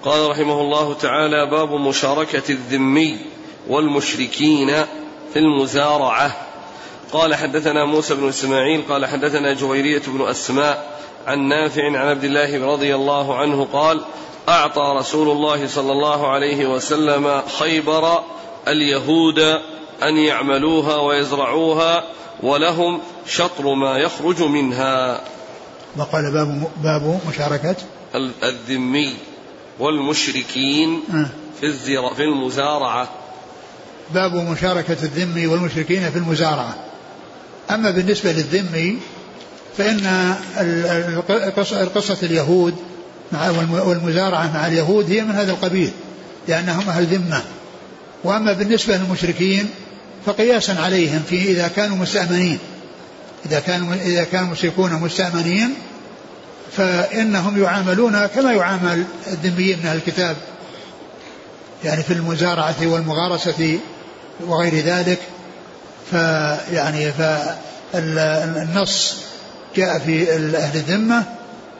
[0.03, 3.38] قال رحمه الله تعالى باب مشاركة الذمي.
[3.69, 4.67] والمشركين
[5.33, 6.37] في المزارعة.
[7.13, 12.73] قال حدثنا موسى بن إسماعيل قال حدثنا جويرية بن أسماء عن نافع عن عبد الله
[12.73, 14.01] رضي الله عنه قال
[14.49, 18.23] أعطى رسول الله صلى الله عليه وسلم خيبر
[18.69, 19.39] اليهود
[20.03, 22.05] أن يعملوها ويزرعوها
[22.43, 25.21] ولهم شطر ما يخرج منها.
[25.97, 27.77] وقال باب باب مشاركة؟
[28.43, 29.15] الذمي
[29.79, 31.29] والمشركين آه.
[31.61, 33.09] في الزر في المزارعة.
[34.15, 36.75] باب مشاركة الذمي والمشركين في المزارعة.
[37.71, 38.99] أما بالنسبة للذمي
[39.79, 40.35] فإن
[41.95, 42.75] قصة اليهود
[43.33, 45.91] مع والمزارعة مع اليهود هي من هذا القبيل
[46.49, 47.43] لأنهم أهل ذمة.
[48.25, 49.71] وأما بالنسبة للمشركين
[50.27, 52.59] فقياسا عليهم في إذا كانوا مستأمنين.
[53.47, 55.75] إذا كانوا إذا كانوا المشركون مستأمنين
[56.77, 60.37] فإنهم يعاملون كما يعامل الذميين من الكتاب.
[61.85, 63.79] يعني في المزارعة والمغارسة
[64.41, 65.19] وغير ذلك
[66.11, 67.13] فيعني
[67.93, 69.17] فالنص
[69.77, 71.25] جاء في أهل الذمة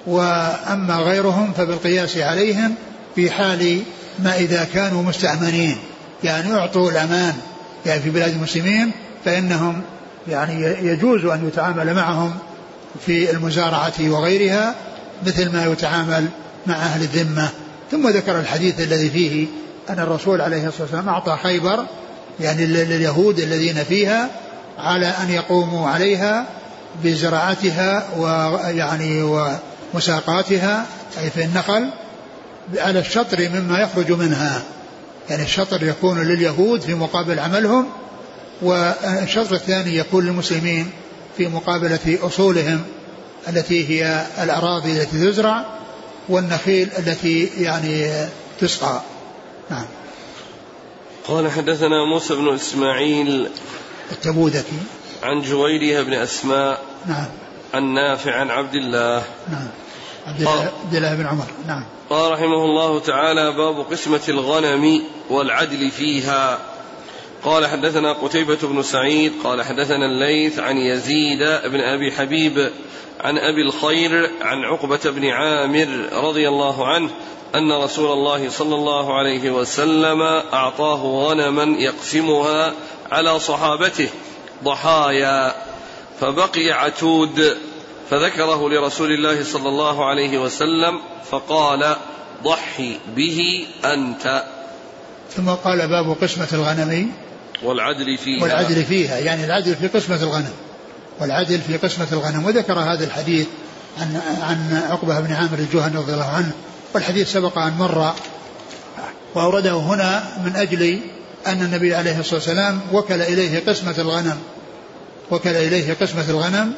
[0.07, 2.75] وأما غيرهم فبالقياس عليهم
[3.15, 3.83] في حال
[4.19, 5.77] ما إذا كانوا مستأمنين.
[6.25, 7.35] يعني أعطوا الأمان
[7.87, 8.93] يعني في بلاد المسلمين
[9.25, 9.83] فإنهم
[10.29, 12.35] يعني يجوز أن يتعامل معهم
[13.07, 14.75] في المزارعة وغيرها
[15.27, 16.27] مثل ما يتعامل
[16.67, 17.49] مع أهل الذمة.
[17.91, 19.47] ثم ذكر الحديث الذي فيه
[19.91, 21.85] أن الرسول عليه الصلاة والسلام أعطى خيبر
[22.41, 24.31] يعني لليهود الذين فيها
[24.79, 26.47] على أن يقوموا عليها
[27.05, 30.87] بزراعتها ويعني ومساقاتها
[31.23, 31.91] أي في النخل
[32.77, 34.63] على الشطر مما يخرج منها.
[35.31, 37.87] يعني الشطر يكون لليهود في مقابل عملهم
[38.63, 40.91] والشطر الثاني يكون للمسلمين
[41.37, 42.83] في مقابلة أصولهم
[43.49, 45.65] التي هي الأراضي التي تزرع
[46.29, 48.27] والنخيل التي يعني
[48.61, 49.01] تسقى.
[49.71, 49.85] نعم.
[51.29, 53.49] قال حدثنا موسى بن إسماعيل
[54.13, 54.79] التبوذكي.
[55.23, 57.27] عن جويرية بن أسماء نعم.
[57.75, 59.23] عن نافع عن عبد الله.
[59.51, 59.69] نعم.
[60.27, 61.47] عبد الله, عبد الله بن عمر.
[61.67, 61.85] نعم.
[62.11, 66.59] قال رحمه الله تعالى باب قسمة الغنم والعدل فيها.
[67.45, 72.71] قال حدثنا قتيبة بن سعيد قال حدثنا الليث عن يزيد بن أبي حبيب
[73.21, 77.11] عن أبي الخير عن عقبة بن عامر رضي الله عنه
[77.55, 82.73] أن رسول الله صلى الله عليه وسلم أعطاه غنما يقسمها
[83.13, 84.09] على صحابته
[84.65, 85.55] ضحايا
[86.21, 87.57] فبقي عتود
[88.11, 91.97] فذكره لرسول الله صلى الله عليه وسلم فقال
[92.45, 94.45] ضحي به أنت.
[95.37, 97.13] ثم قال باب قسمة الغنم.
[97.63, 98.43] والعدل فيها.
[98.43, 100.53] والعدل فيها يعني العدل في قسمة الغنم.
[101.21, 103.47] والعدل في قسمة الغنم وذكر هذا الحديث
[103.99, 106.53] عن عن عقبة بن عامر الجهني رضي الله عنه
[106.95, 108.15] والحديث سبق أن مر
[109.35, 111.01] وأورده هنا من أجل
[111.47, 114.39] أن النبي عليه الصلاة والسلام وكل إليه قسمة الغنم
[115.31, 116.73] وكل إليه قسمة الغنم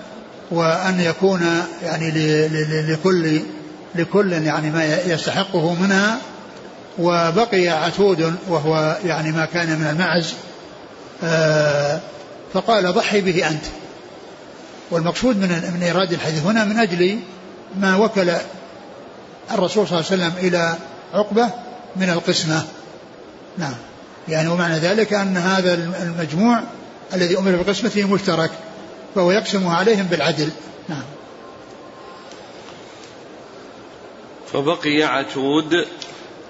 [0.50, 1.40] وأن يكون
[1.82, 2.10] يعني
[2.92, 3.40] لكل
[3.94, 6.18] لكل يعني ما يستحقه منها
[6.98, 10.34] وبقي عتود وهو يعني ما كان من المعز
[11.24, 12.00] آه،
[12.54, 13.64] فقال ضحي به أنت.
[14.90, 17.18] والمقصود من من إيراد الحديث هنا من أجل
[17.80, 18.30] ما وكل
[19.52, 20.76] الرسول صلى الله عليه وسلم إلى
[21.14, 21.50] عقبة
[21.96, 22.64] من القسمة.
[23.58, 23.74] نعم.
[24.28, 26.60] يعني ومعنى ذلك أن هذا المجموع
[27.14, 28.50] الذي أمر بقسمته مشترك
[29.14, 30.50] فهو يقسمه عليهم بالعدل.
[30.88, 31.02] نعم.
[34.52, 35.86] فبقي عتود.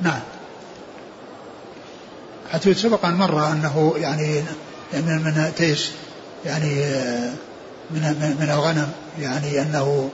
[0.00, 0.20] نعم.
[2.52, 4.42] عتود سبق أن مر أنه يعني
[4.92, 5.90] من من تيس
[6.46, 6.74] يعني
[7.90, 10.10] من من الغنم يعني أنه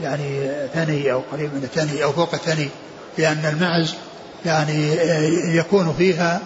[0.00, 2.68] يعني ثني أو قريب من الثني أو فوق الثني
[3.18, 3.94] لأن المعز
[4.46, 4.96] يعني
[5.56, 6.40] يكون فيها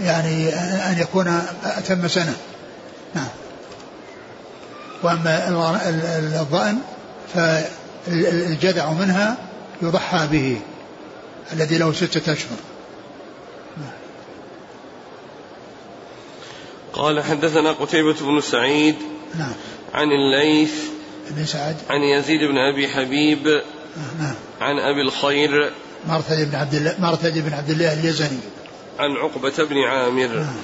[0.00, 0.54] يعني
[0.90, 2.36] أن يكون أتم سنة.
[3.14, 3.28] نعم.
[5.02, 5.48] وأما
[6.40, 6.78] الظأن
[7.34, 9.36] فالجدع منها
[9.82, 10.60] يضحى به
[11.52, 12.56] الذي له ستة أشهر.
[16.92, 18.96] قال حدثنا قتيبة بن سعيد
[19.34, 19.52] نعم.
[19.94, 20.91] عن الليث
[21.30, 21.76] بن سعد.
[21.90, 23.62] عن يزيد بن أبي حبيب
[24.18, 24.34] نعم.
[24.60, 25.72] عن أبي الخير
[26.08, 28.40] مرثد بن عبد الله مرثد بن عبد الله اليزني.
[28.98, 30.28] عن عقبة بن عامر.
[30.28, 30.56] نعم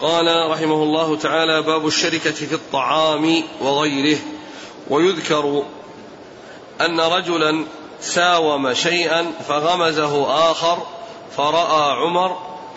[0.00, 4.18] قال رحمه الله تعالى باب الشركة في الطعام وغيره.
[4.90, 5.64] ويذكر
[6.80, 7.64] أن رجلا
[8.00, 10.86] ساوم شيئا فغمزه آخر
[11.36, 12.36] فرأى عمر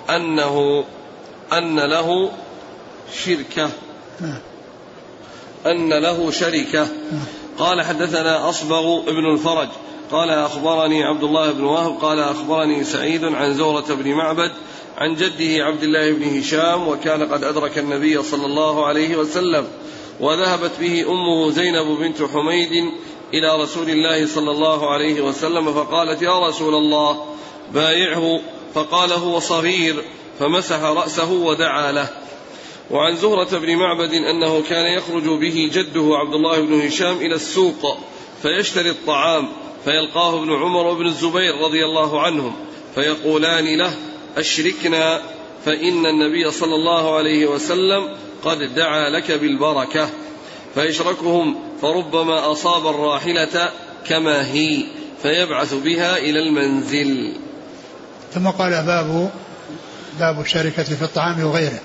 [0.09, 0.85] أنه
[1.53, 2.31] أن له
[3.25, 3.69] شركة.
[5.65, 6.87] أن له شركة.
[7.59, 9.67] قال حدثنا أصبغ ابن الفرج.
[10.11, 11.97] قال أخبرني عبد الله بن وهب.
[12.01, 14.51] قال أخبرني سعيد عن زورة بن معبد
[14.97, 19.67] عن جده عبد الله بن هشام وكان قد أدرك النبي صلى الله عليه وسلم
[20.19, 22.91] وذهبت به أمه زينب بنت حميد
[23.33, 27.25] إلى رسول الله صلى الله عليه وسلم فقالت يا رسول الله
[27.73, 28.39] بايعه.
[28.73, 30.03] فقال هو صغير.
[30.39, 32.09] فمسح رأسه ودعا له.
[32.91, 37.97] وعن زهرة بن معبد أنه كان يخرج به جده عبد الله بن هشام إلى السوق
[38.41, 39.49] فيشتري الطعام
[39.85, 42.55] فيلقاه ابن عمر وابن الزبير رضي الله عنهم
[42.95, 43.93] فيقولان له
[44.37, 45.21] أشركنا
[45.65, 48.09] فإن النبي صلى الله عليه وسلم
[48.43, 50.09] قد دعا لك بالبركة.
[50.75, 53.69] فيشركهم فربما أصاب الراحلة
[54.07, 54.83] كما هي
[55.21, 57.33] فيبعث بها إلى المنزل.
[58.33, 59.31] ثم قال باب
[60.19, 61.79] باب الشركة في الطعام وغيره.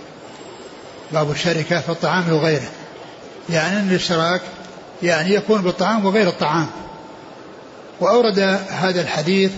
[1.13, 2.71] باب الشركة في الطعام وغيره.
[3.51, 4.41] يعني أن الاشتراك
[5.03, 6.67] يعني يكون بالطعام وغير الطعام.
[8.01, 9.53] وأورد هذا الحديث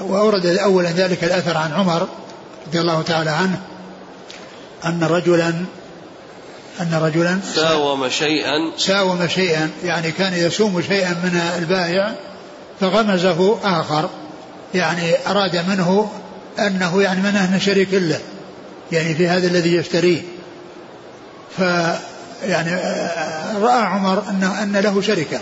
[0.00, 2.08] وأورد أولا ذلك الأثر عن عمر
[2.66, 3.60] رضي الله تعالى عنه
[4.84, 5.48] أن رجلا
[6.80, 8.72] أن رجلا ساوم شيئا.
[8.78, 12.14] ساوم شيئا يعني كان يسوم شيئا من البائع
[12.80, 14.10] فغمزه آخر.
[14.74, 16.10] يعني أراد منه
[16.58, 18.20] أنه يعني منه شريك له
[18.94, 20.22] يعني في هذا الذي يشتريه.
[21.58, 21.60] ف
[22.46, 22.74] يعني
[23.60, 25.40] رأى عمر أن أن له شركة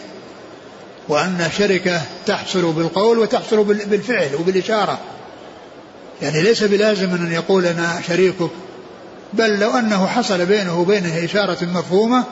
[1.09, 4.99] وأن شركة تحصل بالقول وتحصل بالفعل وبالإشارة.
[6.23, 8.51] يعني ليس بلازم أن يقول أنا شريكك
[9.33, 12.25] بل لو أنه حصل بينه وبينه إشارة مفهومة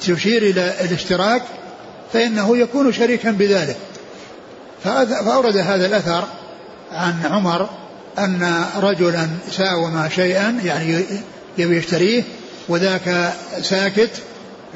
[0.00, 1.42] تشير إلى الاشتراك
[2.12, 3.76] فإنه يكون شريكا بذلك.
[4.84, 6.24] فأورد هذا الأثر
[6.92, 7.68] عن عمر
[8.18, 11.04] أن رجلا ساوم شيئا يعني
[11.58, 12.22] يبي يشتريه
[12.68, 14.10] وذاك ساكت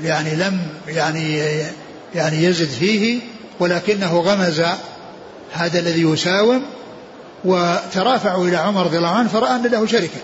[0.03, 1.38] يعني لم يعني
[2.14, 3.20] يعني يزد فيه
[3.61, 4.62] ولكنه غمز
[5.53, 6.62] هذا الذي يساوم
[7.44, 10.20] وترافعوا إلى عمر رضي الله عنه فرأى أن له شركة.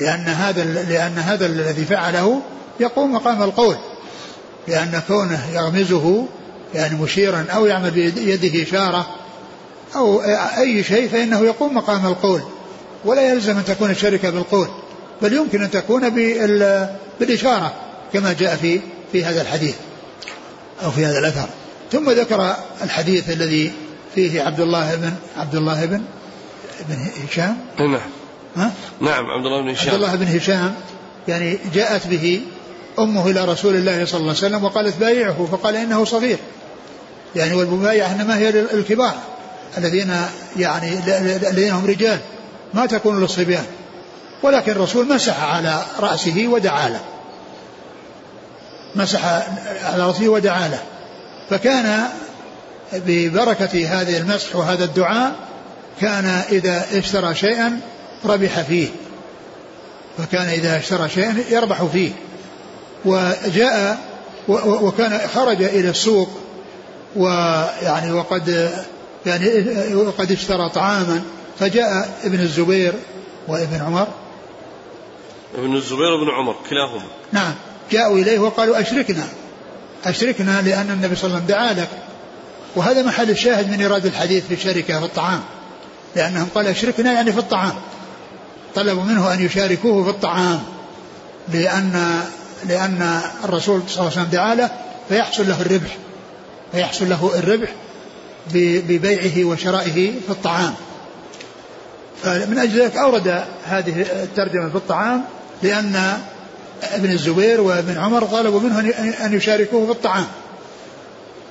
[0.00, 2.42] لأن هذا لأن هذا الذي فعله
[2.80, 3.76] يقوم مقام القول.
[4.68, 6.26] لأن كونه يغمزه
[6.74, 9.06] يعني مشيرا أو يعمل بيده إشارة
[9.96, 10.20] أو
[10.58, 12.40] أي شيء فإنه يقوم مقام القول.
[13.04, 14.68] ولا يلزم أن تكون الشركة بالقول
[15.22, 16.08] بل يمكن أن تكون
[17.20, 17.72] بالإشارة
[18.12, 18.80] كما جاء في
[19.12, 19.74] في هذا الحديث
[20.84, 21.48] أو في هذا الأثر.
[21.92, 23.72] ثم ذكر الحديث الذي
[24.14, 26.02] فيه عبد الله بن عبد الله بن
[26.88, 26.96] بن
[27.28, 27.56] هشام.
[27.78, 28.00] نعم.
[28.56, 29.94] ها؟ نعم عبد الله بن هشام.
[29.94, 30.74] عبد الله بن هشام
[31.28, 32.40] يعني جاءت به
[32.98, 36.38] أمه إلى رسول الله صلى الله عليه وسلم وقالت بايعه فقال إنه صغير.
[37.36, 39.14] يعني والمبايعة إنما هي الكبار
[39.78, 40.16] الذين
[40.56, 40.98] يعني
[41.50, 42.18] الذين هم رجال
[42.74, 43.64] ما تكون للصبيان.
[44.42, 47.00] ولكن الرسول مسح على رأسه ودعا له.
[48.94, 49.24] مسح
[49.84, 50.82] على رأسه ودعا له.
[51.50, 52.04] فكان
[52.92, 55.32] ببركة هذه المسح وهذا الدعاء
[56.00, 57.80] كان إذا اشترى شيئا
[58.24, 58.88] ربح فيه.
[60.18, 62.10] فكان إذا اشترى شيئا يربح فيه.
[63.04, 63.98] وجاء
[64.48, 66.28] وكان خرج إلى السوق
[67.16, 68.70] ويعني وقد
[69.26, 71.22] يعني وقد اشترى طعاما
[71.58, 72.92] فجاء ابن الزبير
[73.48, 74.08] وابن عمر.
[75.58, 77.04] ابن الزبير وابن عمر كلاهما.
[77.32, 77.54] نعم
[77.92, 79.28] جاءوا إليه وقالوا أشركنا.
[80.04, 81.88] أشركنا لأن النبي صلى الله عليه وسلم دعا لك.
[82.76, 85.40] وهذا محل الشاهد من إيراد الحديث في الشركة في الطعام.
[86.16, 87.74] لأنهم قال أشركنا يعني في الطعام.
[88.74, 90.62] طلبوا منه أن يشاركوه في الطعام.
[91.52, 92.20] لأن
[92.66, 94.70] لأن الرسول صلى الله عليه وسلم دعا له
[95.08, 95.96] فيحصل له الربح.
[96.72, 97.68] فيحصل له الربح
[98.54, 100.74] ببيعه وشرائه في الطعام.
[102.22, 105.24] فمن أجل ذلك أورد هذه الترجمة في الطعام
[105.62, 106.18] لأن
[106.82, 108.80] ابن الزبير وابن عمر طلبوا منه
[109.24, 110.26] أن يشاركوه في الطعام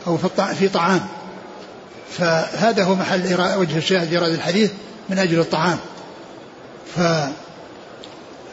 [0.07, 1.07] أو في, في طعام.
[2.17, 4.71] فهذا هو محل وجه الشاهد في الحديث
[5.09, 5.77] من أجل الطعام.
[6.95, 6.99] ف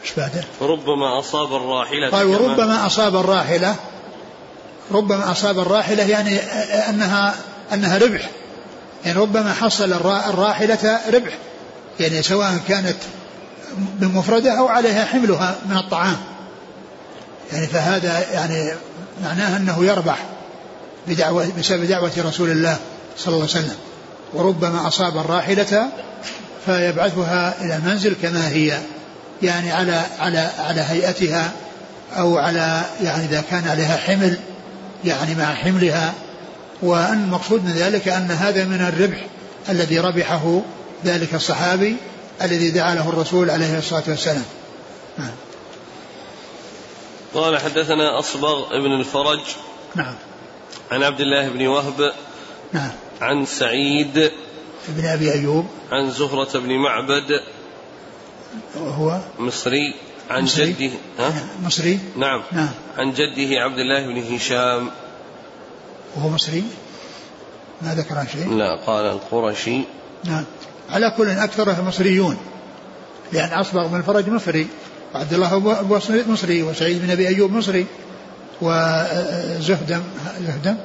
[0.03, 3.75] إيش بعده؟ ربما أصاب الراحلة قال وربما أصاب الراحلة.
[4.91, 6.39] ربما أصاب الراحلة يعني
[6.89, 7.35] أنها
[7.73, 8.29] أنها ربح.
[9.05, 11.37] يعني ربما حصل الراحلة ربح.
[11.99, 12.97] يعني سواء كانت
[13.77, 16.17] بمفردة أو عليها حملها من الطعام.
[17.53, 18.73] يعني فهذا يعني
[19.23, 20.17] معناه أنه يربح
[21.07, 22.77] بدعوة بسبب دعوة رسول الله
[23.17, 23.75] صلى الله عليه وسلم.
[24.33, 25.89] وربما أصاب الراحلة
[26.65, 28.77] فيبعثها إلى المنزل كما هي.
[29.41, 31.51] يعني على على على هيئتها
[32.17, 34.37] أو على يعني إذا كان عليها حمل
[35.05, 36.13] يعني مع حملها
[36.85, 39.25] وأن المقصود من ذلك أن هذا من الربح
[39.69, 40.61] الذي ربحه
[41.05, 41.95] ذلك الصحابي
[42.41, 44.45] الذي دعا له الرسول عليه الصلاة والسلام.
[45.17, 45.31] نعم.
[47.33, 49.39] قال حدثنا أصبغ ابن الفرج
[49.95, 50.15] نعم.
[50.91, 52.13] عن عبد الله بن وهب
[52.73, 52.91] نعم.
[53.21, 54.31] عن سعيد
[54.87, 55.65] بن أبي أيوب.
[55.91, 57.41] عن زهرة بن معبد
[58.75, 59.93] وهو مصري.
[60.29, 60.73] عن مصري.
[60.73, 61.33] جده ها؟
[61.63, 61.99] مصري.
[62.17, 62.43] نعم.
[62.51, 62.69] نعم.
[62.97, 64.91] عن جده عبد الله بن هشام.
[66.15, 66.63] وهو مصري؟
[67.81, 69.81] ما ذكر عن شيء؟ لا قال القرشي.
[70.23, 70.43] نعم.
[70.89, 72.37] على كل أكثره مصريون
[73.33, 74.67] لأن أصبغ بن الفرج مصري
[75.15, 77.85] وعبد الله أبو مصري وسعيد بن أبي أيوب مصري
[78.61, 80.03] وزهدم
[80.39, 80.77] زهدم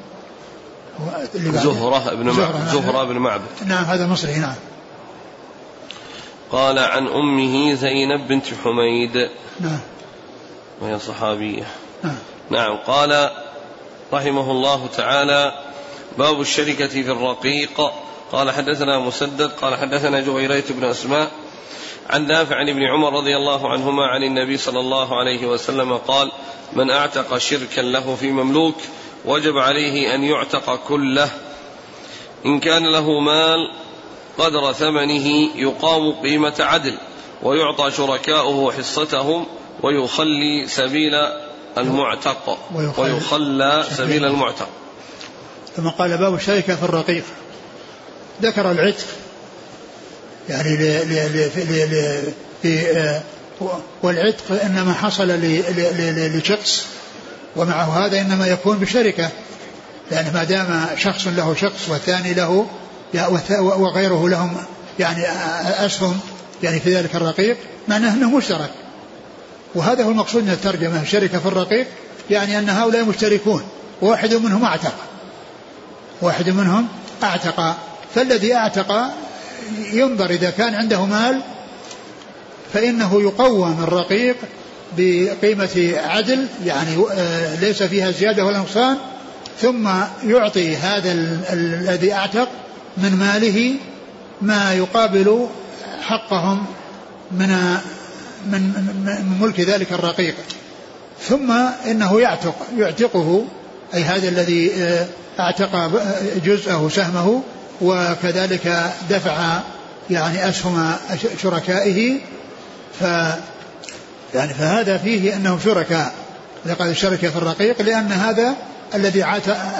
[1.38, 3.48] زهرة بن زهرة, زهرة بن معبد.
[3.66, 4.54] نعم هذا مصري نعم.
[6.52, 9.28] قال عن أمه زينب بنت حميد.
[9.60, 9.80] نعم.
[10.80, 11.66] وهي صحابية.
[12.04, 12.16] نعم.
[12.50, 13.30] نعم قال
[14.12, 15.54] رحمه الله تعالى.
[16.18, 17.92] باب الشركة في الرقيق.
[18.32, 21.30] قال حدثنا مسدد قال حدثنا جويريت بن أسماء
[22.10, 26.32] عن دافع عن ابن عمر رضي الله عنهما عن النبي صلى الله عليه وسلم قال
[26.72, 28.74] من أعتق شركا له في مملوك
[29.24, 31.30] وجب عليه أن يعتق كله.
[32.46, 33.72] إن كان له مال
[34.38, 36.98] قدر ثمنه يقام قيمة عدل
[37.42, 39.46] ويعطى شركاؤه حصتهم
[39.82, 41.12] ويخلي سبيل
[41.78, 42.58] المعتق
[42.98, 44.68] ويخلى سبيل المعتق.
[45.76, 47.24] ثم قال باب الشركة في الرقيق.
[48.42, 49.06] ذكر العتق
[50.48, 50.76] يعني
[52.62, 53.22] في آه،
[54.02, 55.28] والعتق إنما حصل
[56.36, 56.86] لشخص
[57.56, 59.28] ومعه هذا إنما يكون بشركة
[60.10, 62.66] لأن ما دام شخص له شخص والثاني له
[63.60, 64.56] وغيره لهم
[64.98, 65.26] يعني
[65.86, 66.20] أسهم
[66.62, 67.56] يعني في ذلك الرقيق
[67.88, 68.70] معناه انه مشترك.
[69.74, 71.86] وهذا هو المقصود من الترجمة الشركة في الرقيق
[72.30, 73.62] يعني أن هؤلاء مشتركون
[74.00, 74.94] واحد منهم أعتق.
[76.22, 76.88] واحد منهم
[77.22, 77.76] أعتق.
[78.14, 79.10] فالذي أعتق
[79.92, 81.40] ينظر إذا كان عنده مال
[82.72, 84.36] فإنه يقوم الرقيق
[84.96, 88.96] بقيمة عدل يعني آه، ليس فيها زيادة ولا نقصان
[89.60, 89.88] ثم
[90.24, 91.12] يعطي هذا
[91.52, 92.48] الذي أعتق
[92.96, 93.74] من ماله
[94.42, 95.46] ما يقابل
[96.02, 96.66] حقهم
[97.32, 97.78] من
[98.46, 100.34] من ملك ذلك الرقيق.
[101.28, 101.52] ثم
[101.86, 103.44] إنه يعتق يعتقه
[103.94, 105.06] أي هذا الذي آه،
[105.40, 105.90] أعتق
[106.44, 107.42] جزءه سهمه
[107.80, 109.60] وكذلك دفع
[110.10, 110.92] يعني أسهم
[111.42, 112.18] شركائه.
[113.00, 113.02] ف
[114.34, 116.12] يعني فهذا فيه أنهم شركاء.
[116.66, 118.54] لقد الشركة في الرقيق لأن هذا
[118.94, 119.24] الذي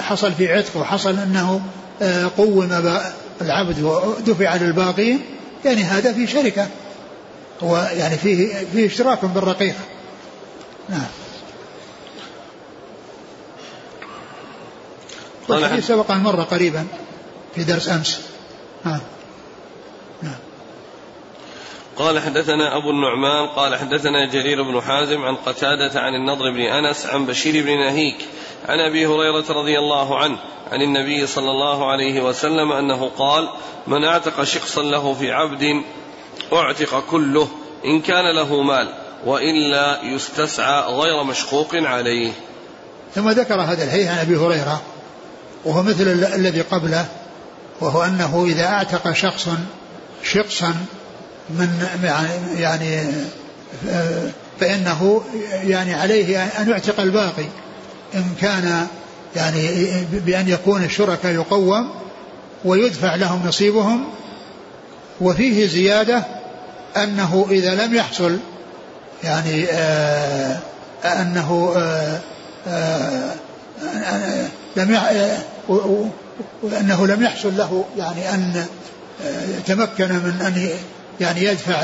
[0.01, 1.61] حصل في عتق وحصل أنه
[2.01, 2.69] آه، قوم
[3.41, 5.21] العبد ودفع للباقين.
[5.65, 6.67] يعني هذا في شركة.
[7.63, 9.75] هو يعني فيه فيه اشتراك بالرقيق.
[10.89, 11.07] نعم.
[15.49, 16.87] والحديث سبق أن مر قريبا
[17.55, 18.21] في درس أمس.
[18.85, 18.99] نعم.
[20.21, 20.35] نعم.
[21.95, 27.05] قال حدثنا أبو النعمان قال حدثنا جرير بن حازم عن قتادة عن النضر بن أنس
[27.05, 28.17] عن بشير بن نهيك
[28.69, 30.37] عن أبي هريرة رضي الله عنه
[30.71, 33.49] عن النبي صلى الله عليه وسلم أنه قال
[33.87, 35.83] من أعتق شخصا له في عبد
[36.53, 37.47] أعتق كله
[37.85, 38.93] إن كان له مال
[39.25, 42.31] وإلا يستسعى غير مشقوق عليه.
[43.15, 44.81] ثم ذكر هذا الحديث عن أبي هريرة
[45.65, 47.05] وهو مثل الذي قبله
[47.81, 49.49] وهو أنه إذا أعتق شخص
[50.23, 50.75] شخصا
[51.49, 51.89] من
[52.57, 53.01] يعني
[54.59, 55.21] فإنه
[55.63, 57.45] يعني عليه أن يعتق الباقي.
[58.15, 58.87] إن كان
[59.35, 59.67] يعني
[60.11, 61.89] بأن يكون الشركاء يقوم
[62.65, 64.05] ويدفع لهم نصيبهم
[65.21, 66.40] وفيه زيادة
[66.97, 68.37] أنه إذا لم يحصل
[69.23, 70.59] يعني آه
[71.05, 72.19] أنه آه
[72.67, 73.31] آه
[74.75, 74.99] لم
[76.63, 78.65] وأنه لم يحصل له يعني أن
[79.25, 80.69] آه، تمكن من أن
[81.21, 81.83] يعني يدفع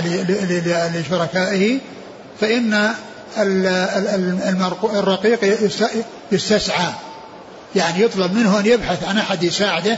[0.96, 1.80] لشركائه
[2.42, 2.94] فإن
[4.84, 5.70] الرقيق
[6.32, 6.94] يستسعى
[7.76, 9.98] يعني يطلب منه أن يبحث عن أحد يساعده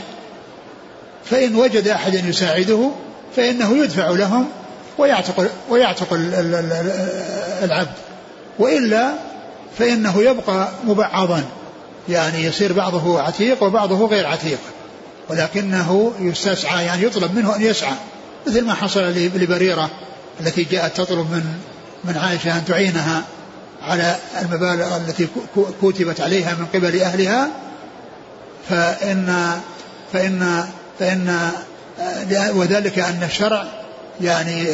[1.24, 2.90] فإن وجد أحدا يساعده
[3.36, 4.46] فإنه يدفع لهم
[5.00, 6.08] ويعتق ويعتق
[7.62, 7.94] العبد.
[8.58, 9.10] وإلا
[9.78, 11.44] فإنه يبقى مبعضا.
[12.08, 14.58] يعني يصير بعضه عتيق وبعضه غير عتيق.
[15.28, 17.94] ولكنه يستسعى يعني يطلب منه أن يسعى.
[18.46, 19.00] مثل ما حصل
[19.34, 19.90] لبريرة
[20.40, 21.44] التي جاءت تطلب من
[22.04, 23.22] من عائشة أن تعينها
[23.82, 25.28] على المبالغ التي
[25.82, 27.48] كتبت عليها من قبل أهلها.
[28.68, 29.50] فإن
[30.12, 30.64] فإن
[30.98, 31.50] فإن
[32.54, 33.79] وذلك أن الشرع
[34.20, 34.64] يعني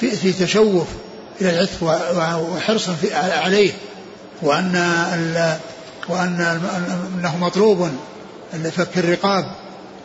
[0.00, 0.86] في, في تشوف
[1.40, 1.82] إلى العتق
[2.52, 3.72] وحرص عليه
[4.42, 4.74] وأن
[6.08, 6.60] وأن
[7.14, 7.90] أنه مطلوب
[8.52, 9.44] فك الرقاب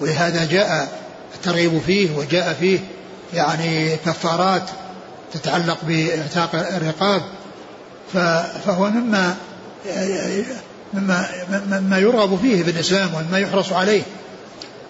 [0.01, 0.99] ولهذا جاء
[1.35, 2.79] الترغيب فيه وجاء فيه
[3.33, 4.69] يعني كفارات
[5.33, 7.21] تتعلق بإعتاق الرقاب.
[8.65, 9.35] فهو مما
[10.93, 11.27] مما
[11.71, 14.01] مما يرغب فيه في الإسلام ومما يحرص عليه.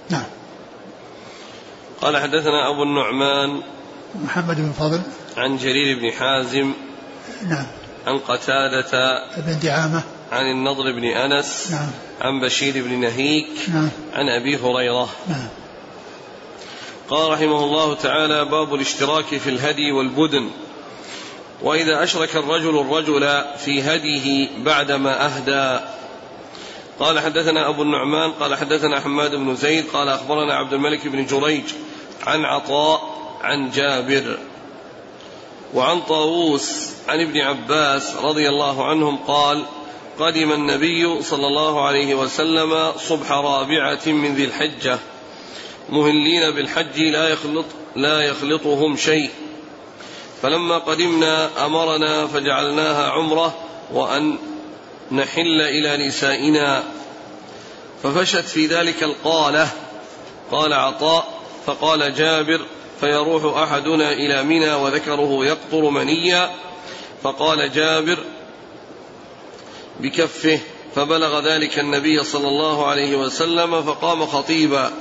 [0.09, 0.23] نعم.
[2.01, 3.61] قال حدثنا أبو النعمان
[4.23, 5.01] محمد بن فضل.
[5.37, 6.73] عن جرير بن حازم.
[7.49, 7.65] نعم.
[8.07, 9.19] عن قتادة.
[9.37, 10.03] بن دعامة.
[10.31, 11.71] عن النضر بن أنس.
[11.71, 11.91] نعم.
[12.21, 13.47] عن بشير بن نهيك.
[13.67, 13.89] نعم.
[14.13, 15.09] عن أبي هريرة.
[15.27, 15.47] نعم.
[17.09, 20.49] قال رحمه الله تعالى باب الاشتراك في الهدي والبدن.
[21.61, 25.85] وإذا أشرك الرجل الرجل في هديه بعدما أهدى.
[26.99, 31.63] قال حدثنا أبو النعمان قال حدثنا حماد بن زيد قال أخبرنا عبد الملك بن جريج
[32.27, 33.14] عن عطاء
[33.45, 34.37] عن جابر
[35.73, 39.65] وعن طاووس عن ابن عباس رضي الله عنهم قال
[40.19, 44.99] قدم النبي صلى الله عليه وسلم صبح رابعة من ذي الحجة
[45.89, 47.65] مهلين بالحج لا يخلط
[47.95, 49.29] لا يخلطهم شيء.
[50.41, 53.55] فلما قدمنا أمرنا فجعلناها عمرة
[53.93, 54.37] وأن
[55.11, 56.83] نحل إلى نسائنا.
[58.03, 59.69] ففشت في ذلك القالة.
[60.51, 62.61] قال عطاء فقال جابر
[62.99, 66.49] فيروح أحدنا إلى منى وذكره يقطر منيا
[67.23, 68.17] فقال جابر
[69.99, 70.59] بكفه
[70.95, 74.91] فبلغ ذلك النبي صلى الله عليه وسلم فقام خطيبا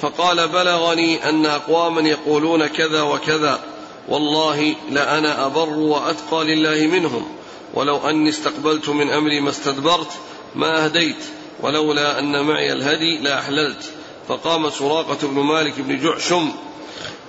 [0.00, 3.60] فقال بلغني أن أقواما يقولون كذا وكذا
[4.08, 7.26] والله لأنا أبر وأتقى لله منهم
[7.74, 10.10] ولو أني استقبلت من أمري ما استدبرت
[10.54, 11.24] ما أهديت
[11.60, 13.90] ولولا أن معي الهدي لأحللت
[14.28, 16.52] فقام سراقة بن مالك بن جعشم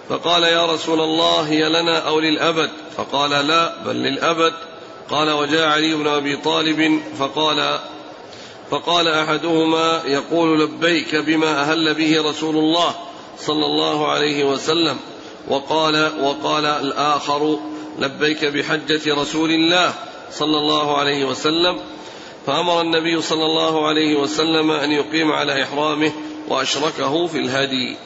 [0.10, 4.54] فقال يا رسول الله هي لنا أو للأبد؟ فقال لا بل للأبد.
[5.10, 7.80] قال وجاء علي بن أبي طالب فقال
[8.72, 12.96] فقال أحدهما يقول لبيك بما أهل به رسول الله
[13.40, 14.98] صلى الله عليه وسلم.
[15.48, 17.60] وقال وقال الآخر
[18.00, 19.94] لبيك بحجة رسول الله
[20.32, 21.80] صلى الله عليه وسلم.
[22.46, 26.12] فأمر النبي صلى الله عليه وسلم أن يقيم على إحرامه
[26.48, 27.98] وأشركه في الهدي.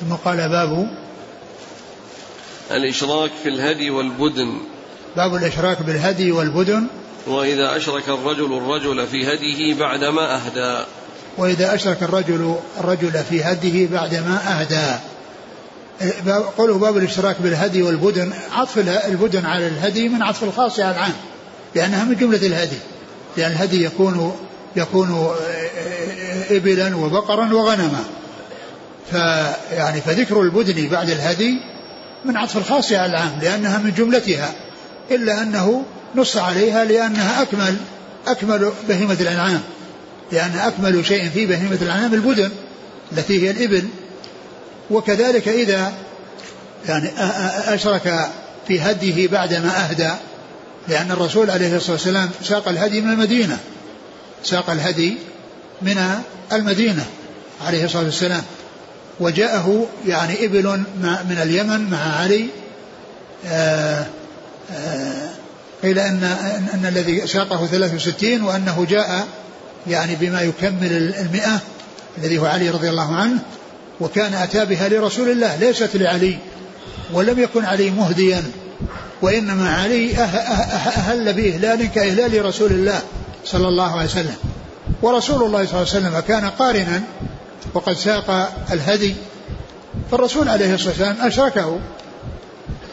[0.00, 0.90] ثم قال باب
[2.70, 4.60] الإشراك في الهدي والبدن.
[5.16, 6.86] باب الإشراك بالهدي والبدن.
[7.26, 10.84] وإذا أشرك الرجل الرجل في هديه بعدما أهدى.
[11.38, 14.98] وإذا أشرك الرجل الرجل في هديه بعدما أهدى.
[16.58, 18.78] قوله باب الاشتراك بالهدي والبدن عطف
[19.08, 21.14] البدن على الهدي من عطف الخاص على العام
[21.74, 22.78] لأنها من جملة الهدي.
[23.36, 24.36] لأن الهدي يكون
[24.76, 25.36] يكون
[26.50, 28.04] إبلا وبقرا وغنما.
[29.10, 31.60] فيعني فذكر البدن بعد الهدي
[32.24, 34.54] من عطف الخاص على العام لأنها من جملتها
[35.10, 35.84] إلا أنه
[36.14, 37.76] نص عليها لأنها أكمل
[38.26, 39.60] أكمل بهيمة الأنعام
[40.32, 42.50] لأن أكمل شيء في بهيمة الأنعام البدن
[43.12, 43.88] التي هي الإبل.
[44.90, 45.92] وكذلك إذا
[46.88, 47.10] يعني
[47.74, 48.28] أشرك
[48.68, 50.10] في هديه بعدما أهدى
[50.88, 53.58] لأن الرسول عليه الصلاة والسلام ساق الهدي من المدينة
[54.44, 55.16] ساق الهدي
[55.82, 57.06] من المدينة
[57.66, 58.42] عليه الصلاة والسلام.
[59.20, 60.82] وجاءه يعني إبل
[61.28, 62.46] من اليمن مع علي
[63.46, 64.06] آآ
[64.72, 65.30] آآ
[65.82, 66.24] قيل أن,
[66.74, 69.26] أن الذي ساقه 63 وأنه جاء
[69.86, 71.60] يعني بما يكمل المئة
[72.18, 73.38] الذي هو علي رضي الله عنه
[74.00, 76.38] وكان أتى بها لرسول الله ليست لعلي
[77.12, 78.42] ولم يكن علي مهديا
[79.22, 80.18] وإنما علي أه-،
[80.98, 83.00] أهل بإهلال كإهلال رسول الله
[83.44, 84.36] صلى الله عليه وسلم.
[85.02, 87.02] ورسول الله صلى الله عليه وسلم كان قارنا
[87.74, 89.14] وقد ساق الهدي
[90.10, 91.80] فالرسول عليه الصلاة والسلام أشركه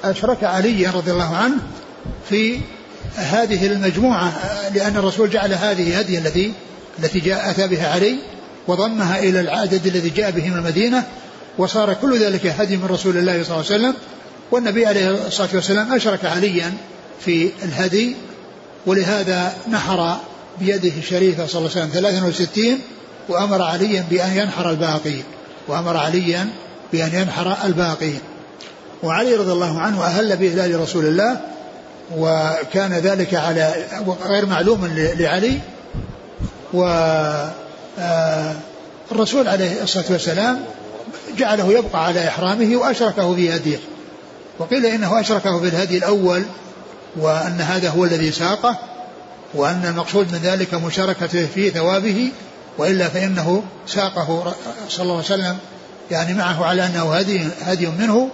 [0.04, 1.56] أشرك عليا رضي الله عنه
[2.30, 2.60] في
[3.16, 4.34] هذه المجموعة
[4.74, 6.54] لأن الرسول جعل هذه هدي التي
[7.00, 8.16] التي جاء أتى بها علي
[8.68, 11.04] وضمها إلى العدد الذي جاء به من المدينة
[11.58, 13.94] وصار كل ذلك هدي من رسول الله صلى الله عليه وسلم.
[14.52, 16.74] والنبي عليه الصلاة والسلام أشرك عليا
[17.26, 18.16] في الهدي
[18.86, 20.18] ولهذا نحر
[20.60, 22.80] بيده الشريفة صلى الله عليه وسلم 63
[23.30, 25.16] وأمر عليا بأن ينحر الباقي
[25.68, 26.50] وأمر عليا
[26.94, 28.14] بأن ينحر الباقي
[29.04, 31.38] وعلي رضي الله عنه أهل بإهلال رسول الله
[32.18, 33.74] وكان ذلك على
[34.26, 35.60] غير معلوم لعلي.
[36.74, 36.84] و
[38.00, 38.56] آه،
[39.12, 40.60] الرسول عليه الصلاة والسلام
[41.38, 43.78] جعله يبقى على إحرامه وأشركه في هديه
[44.60, 46.44] وقيل إنه أشركه في الهدي الأول
[47.16, 48.78] وأن هذا هو الذي ساقه
[49.54, 52.32] وأن المقصود من ذلك مشاركته في ثوابه
[52.78, 54.54] وإلا فإنه ساقه
[54.90, 55.58] صلى الله عليه وسلم
[56.12, 58.30] يعني معه على أنه هدي, هدي منه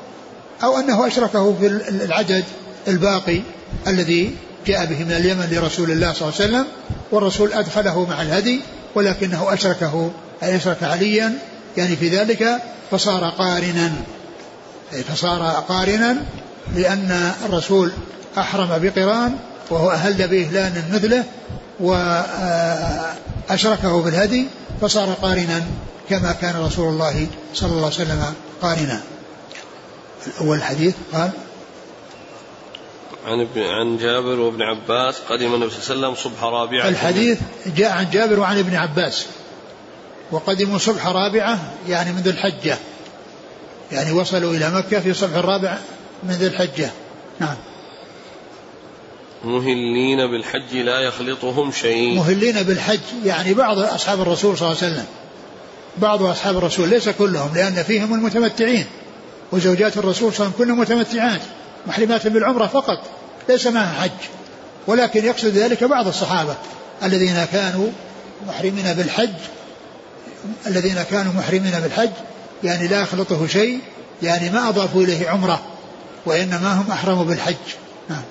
[0.63, 2.43] أو أنه أشركه في العدد
[2.87, 3.41] الباقي
[3.87, 4.35] الذي
[4.67, 6.65] جاء به من اليمن لرسول الله صلى الله عليه وسلم
[7.11, 8.61] والرسول أدخله مع الهدي
[8.95, 10.11] ولكنه أشركه
[10.43, 11.33] أي أشرك عليا
[11.77, 12.57] يعني في ذلك
[12.91, 13.91] فصار قارنا
[15.07, 16.17] فصار قارنا
[16.75, 17.91] لأن الرسول
[18.37, 19.35] أحرم بقران
[19.69, 21.23] وهو أهل بإهلال مثله
[23.49, 24.47] وأشركه بالهدي
[24.81, 25.65] فصار قارنا
[26.09, 29.01] كما كان رسول الله صلى الله عليه وسلم قارنا.
[30.27, 31.31] الأول الحديث قال
[33.25, 36.89] عن عن جابر وابن عباس قدم النبي صلى الله عليه وسلم صبح رابعة.
[36.89, 37.39] الحديث
[37.77, 39.25] جاء عن جابر وعن ابن عباس.
[40.31, 42.77] وقدموا صبح رابعة يعني من ذي الحجة.
[43.91, 45.77] يعني وصلوا إلى مكة في صبح الرابع
[46.23, 46.91] من ذي الحجة.
[47.39, 47.55] نعم.
[49.43, 52.15] مهلين بالحج لا يخلطهم شيء.
[52.17, 55.05] مهلين بالحج يعني بعض أصحاب الرسول صلى الله عليه وسلم
[55.97, 58.85] بعض أصحاب الرسول ليس كلهم لأن فيهم المتمتعين
[59.51, 61.41] وزوجات الرسول صلى الله عليه وسلم كلهم متمتعات
[61.87, 62.99] محرمات بالعمرة فقط
[63.49, 64.27] ليس معها حج.
[64.87, 66.55] ولكن يقصد ذلك بعض الصحابة
[67.03, 67.87] الذين كانوا
[68.47, 69.33] محرمين بالحج
[70.67, 72.09] الذين كانوا محرمين بالحج
[72.63, 73.79] يعني لا يخلطه شيء
[74.23, 75.61] يعني ما أضافوا إليه عمرة
[76.25, 77.55] وإنما هم أحرموا بالحج.
[78.09, 78.21] نعم.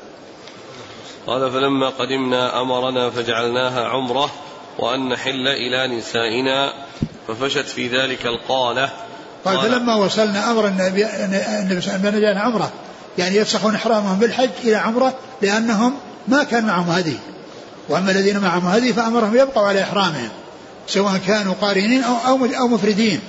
[1.26, 4.30] قال فلما قدمنا أمرنا فجعلناها عمرة
[4.78, 6.72] وأن نحل إلى نسائنا
[7.28, 8.90] ففشت في ذلك القالة.
[9.44, 12.72] قال فلما وصلنا أمر النبي النبي صلى الله عليه وسلم عمرة.
[13.18, 15.94] يعني يفسخون إحرامهم بالحج إلى عمرة لأنهم
[16.28, 17.16] ما كان معهم هدي
[17.88, 20.28] وأما الذين معهم هدي فأمرهم يبقوا على إحرامهم
[20.86, 23.20] سواء كانوا قارنين أو أو مفردين.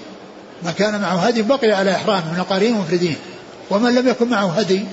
[0.64, 3.16] من كان معه هدي بقي على إحرامه من القارنين والمفردين
[3.70, 4.86] ومن لم يكن معه هدي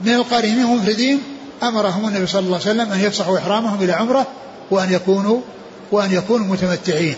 [0.00, 1.20] من القارنين والمفردين
[1.62, 4.26] أمرهم النبي صلى الله عليه وسلم أن يفسخوا إحرامهم إلى عمرة
[4.70, 5.40] وأن يكونوا
[5.92, 7.16] وأن يكونوا متمتعين.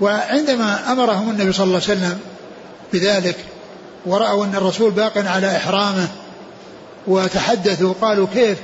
[0.00, 2.18] وعندما أمرهم النبي صلى الله عليه وسلم
[2.92, 3.36] بذلك
[4.06, 6.08] ورأوا أن الرسول باق على إحرامه
[7.06, 8.58] وتحدثوا قالوا كيف؟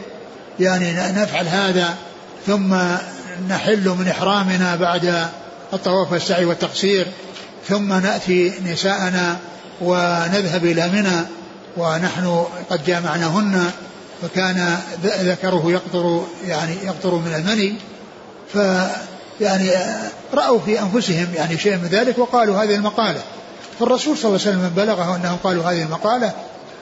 [0.60, 1.94] يعني نفعل هذا
[2.46, 2.74] ثم
[3.48, 5.28] نحل من إحرامنا بعد
[5.72, 7.06] الطواف والسعي والتقصير
[7.68, 9.36] ثم نأتي نساءنا
[9.80, 11.20] ونذهب إلى منى
[11.76, 13.70] ونحن قد جامعناهن.
[14.22, 17.74] فكان ذكره يقطر يعني يقطر من المني
[18.54, 18.58] ف
[19.40, 19.70] يعني
[20.34, 23.20] رأوا في أنفسهم يعني شيء من ذلك وقالوا هذه المقالة.
[23.80, 26.32] فالرسول صلى الله عليه وسلم بلغه أنهم قالوا هذه المقالة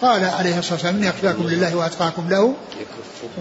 [0.03, 2.55] قال عليه الصلاة والسلام إني أخشاكم لله وأتقاكم له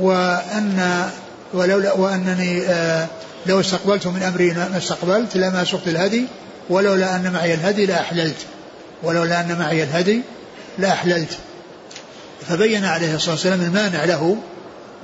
[0.01, 1.09] وأن
[1.53, 3.07] ولولا وأنني آه،
[3.45, 6.25] لو استقبلت من أمري ما استقبلت لما سقت الهدي
[6.69, 8.37] ولولا أن معي الهدي لأحللت
[9.03, 10.21] ولولا أن معي الهدي
[10.77, 11.37] لأحللت
[12.47, 14.37] فبين عليه الصلاة والسلام المانع له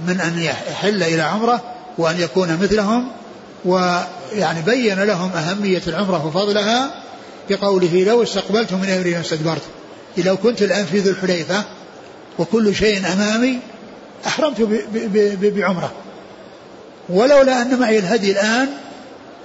[0.08, 1.62] من أن يحل إلى عمرة
[1.98, 3.08] وأن يكون مثلهم
[3.66, 6.92] ويعني بين لهم أهمية العمرة وفضلها
[7.50, 9.62] بقوله لو استقبلت من أمري ما استدبرت
[10.18, 11.64] لو كنت الآن في ذي الحليفة
[12.40, 13.60] وكل شيء أمامي
[14.28, 14.62] أحرمت
[15.42, 15.92] بعمرة.
[17.10, 18.70] ولولا أن معي الهدي الآن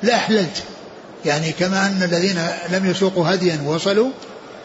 [0.03, 0.63] لأحللت.
[1.25, 4.11] يعني كما أن الذين لم يسوقوا هديا وصلوا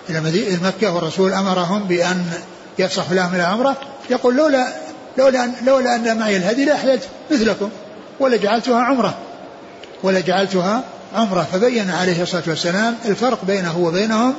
[0.10, 0.22] إلى
[0.64, 2.26] مكة والرسول أمرهم بأن
[2.80, 3.76] يفسخ لهم إلى عمرة
[4.10, 4.68] يقول لولا
[5.18, 7.70] لولا لولا أن معي الهدي لأحللت مثلكم
[8.20, 9.18] ولجعلتها عمرة
[10.04, 10.84] ولجعلتها
[11.16, 11.48] عمرة.
[11.52, 14.34] فبين عليه الصلاة والسلام الفرق بينه وبينهم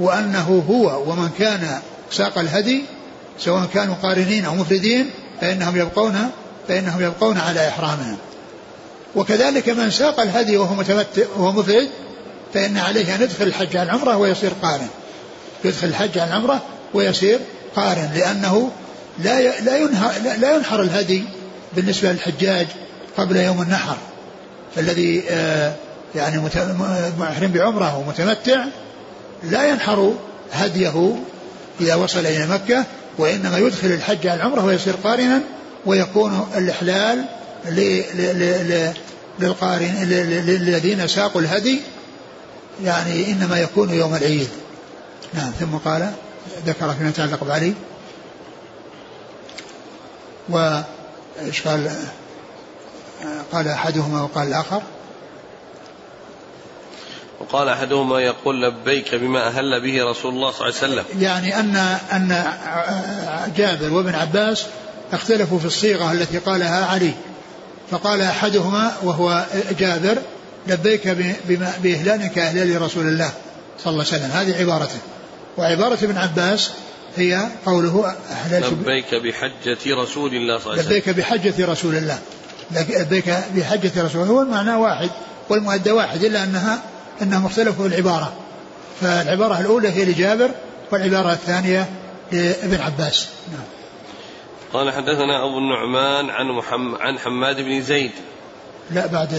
[0.00, 2.84] وأنه هو ومن كان ساق الهدي
[3.38, 5.10] سواء كانوا قارنين أو مفردين
[5.40, 6.30] فإنهم يبقون
[6.68, 8.16] فإنهم يبقون على إحرامهم
[9.16, 11.88] وكذلك من ساق الهدي وهو متمتع وهو مفرد
[12.54, 14.88] فإن عليه أن يدخل الحج على العمرة ويصير قارن.
[15.64, 16.62] يدخل الحج على العمرة
[16.94, 17.38] ويصير
[17.76, 18.70] قارن لأنه
[19.18, 21.24] لا لا لا ينحر الهدي
[21.76, 22.66] بالنسبة للحجاج
[23.16, 23.96] قبل يوم النحر
[24.76, 25.74] فالذي آه،
[26.14, 26.42] يعني
[27.18, 28.64] محرم بعمرة ومتمتع
[29.42, 30.14] لا ينحر
[30.52, 31.16] هديه
[31.80, 32.84] إذا وصل إلى مكة
[33.18, 35.40] وإنما يدخل الحج على العمرة ويصير قارنا
[35.86, 37.24] ويكون الإحلال
[39.40, 39.94] للقارن
[40.46, 41.80] للذين ساقوا الهدي
[42.84, 44.48] يعني إنما يكون يوم العيد.
[45.34, 46.12] نعم ثم قال
[46.66, 47.74] ذكر فيما يتعلق بعلي.
[50.48, 51.90] وإيش قال؟
[53.52, 54.82] قال أحدهما وقال الآخر.
[57.40, 61.04] وقال أحدهما يقول لبيك بما أهل به رسول الله صلى الله عليه وسلم.
[61.22, 61.76] يعني أن
[62.12, 62.52] أن
[63.56, 64.66] جابر وابن عباس
[65.12, 67.12] اختلفوا في الصيغة التي قالها علي.
[67.90, 69.44] فقال أحدهما وهو
[69.78, 70.18] جابر
[70.66, 71.08] لبيك
[71.48, 73.30] بما بإهلال كإهلال رسول الله
[73.78, 74.30] صلى الله عليه وسلم.
[74.30, 74.98] هذه عبارته.
[75.58, 76.70] وعبارة ابن عباس
[77.16, 78.14] هي قوله
[78.50, 82.18] لبيك بحجة رسول الله صلى الله عليه وسلم لبيك بحجة رسول الله.
[82.70, 84.34] لبيك بحجة رسول الله.
[84.34, 85.10] هو المعنى واحد
[85.48, 86.82] والمؤدى واحد إلا أنها
[87.22, 88.32] أنهم اختلفوا في العبارة.
[89.00, 90.50] فالعبارة الأولى هي لجابر
[90.90, 91.88] والعبارة الثانية
[92.32, 93.28] لابن عباس.
[93.52, 93.64] نعم.
[94.72, 98.10] قال حدثنا أبو النعمان عن محمد عن حماد بن زيد.
[98.90, 99.34] لا بعد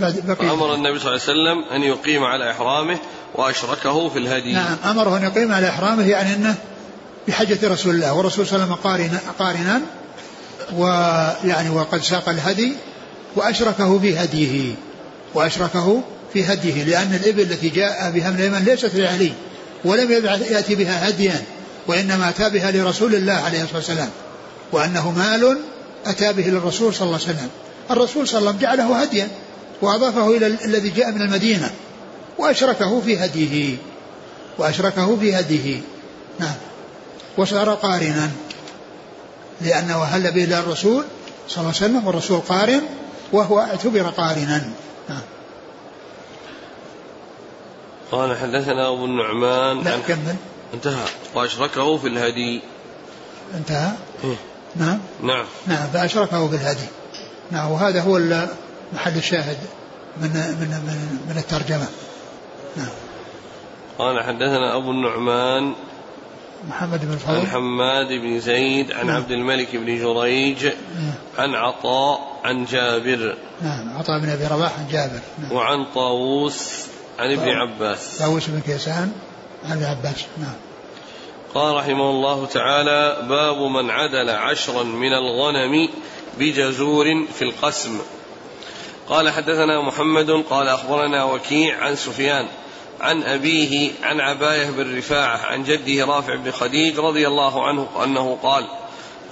[0.00, 2.98] بعد أمر النبي صلى الله عليه وسلم أن يقيم على إحرامه
[3.34, 4.52] وأشركه في الهدي.
[4.52, 6.54] نعم أمره أن يقيم على إحرامه يعني أنه
[7.28, 9.80] بحجة رسول الله والرسول صلى الله عليه وسلم قارنا
[10.76, 12.72] ويعني وقد ساق الهدي
[13.36, 14.74] وأشركه في هديه
[15.34, 19.32] وأشركه في هديه لأن الإبل التي جاء بها من اليمن ليست لعلي
[19.84, 20.12] ولم
[20.50, 21.42] يأتي بها هديا
[21.86, 24.10] وإنما أتى بها لرسول الله عليه الصلاة والسلام
[24.72, 25.58] وأنه مال
[26.06, 27.48] أتى به للرسول صلى الله عليه وسلم.
[27.90, 29.28] الرسول صلى الله عليه وسلم جعله هديا
[29.82, 31.70] وأضافه إلى الذي جاء من المدينة
[32.38, 33.76] وأشركه في هديه
[34.58, 35.80] وأشركه في هديه.
[36.38, 36.54] نعم.
[37.38, 38.30] وصار قارنا
[39.60, 41.04] لأنه هل به إلى الرسول
[41.48, 42.82] صلى الله عليه وسلم والرسول قارن
[43.32, 44.70] وهو اعتبر قارنا.
[45.08, 45.22] نعم.
[48.12, 49.84] قال حدثنا أبو النعمان.
[49.84, 50.36] لا كمل.
[50.74, 51.04] انتهى.
[51.34, 52.62] وأشركه في الهدي.
[53.54, 53.92] انتهى.
[54.24, 54.36] إيه؟
[54.76, 54.98] نعم.
[55.22, 55.44] نعم.
[55.66, 56.86] نعم فأشركه بالهدي
[57.50, 58.18] نعم وهذا هو
[58.92, 59.56] محل الشاهد
[60.20, 61.86] من من من, من الترجمة.
[62.76, 62.88] نعم.
[63.98, 65.74] قال حدثنا أبو النعمان
[66.68, 67.34] محمد بن فضل.
[67.34, 69.16] عن حماد بن زيد عن نعم.
[69.16, 71.14] عبد الملك بن جريج نعم.
[71.38, 73.36] عن عطاء عن جابر.
[73.62, 75.20] نعم عطاء بن أبي رباح عن جابر.
[75.42, 75.52] نعم.
[75.52, 76.86] وعن طاووس
[77.18, 78.18] عن ابن عباس.
[78.18, 79.12] طاووس بن كيسان
[79.64, 80.24] عن ابن عباس.
[80.38, 80.54] نعم.
[81.54, 85.88] قال رحمه الله تعالى باب من عدل عشرا من الغنم
[86.40, 88.00] بجزور في القسم.
[89.08, 92.46] قال حدثنا محمد قال أخبرنا وكيع عن سفيان
[93.00, 98.38] عن أبيه عن عباية بن رفاعة عن جده رافع بن خديج رضي الله عنه أنه
[98.42, 98.64] قال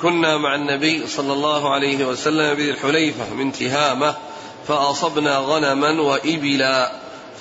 [0.00, 4.14] كنا مع النبي صلى الله عليه وسلم بذي الحليفة من تهامة
[4.68, 6.92] فأصبنا غنما وإبلا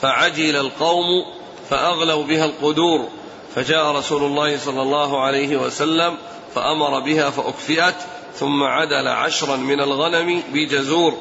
[0.01, 1.26] فعجل القوم
[1.70, 3.07] فأغلوا بها القدور
[3.55, 6.18] فجاء رسول الله صلى الله عليه وسلم
[6.55, 7.95] فأمر بها فأكفئت
[8.40, 11.18] ثم عدل عشرا من الغنم بجزور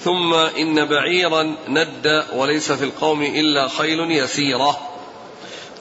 [0.00, 4.78] ثم إن بعيرا ند وليس في القوم إلا خيل يسيرة.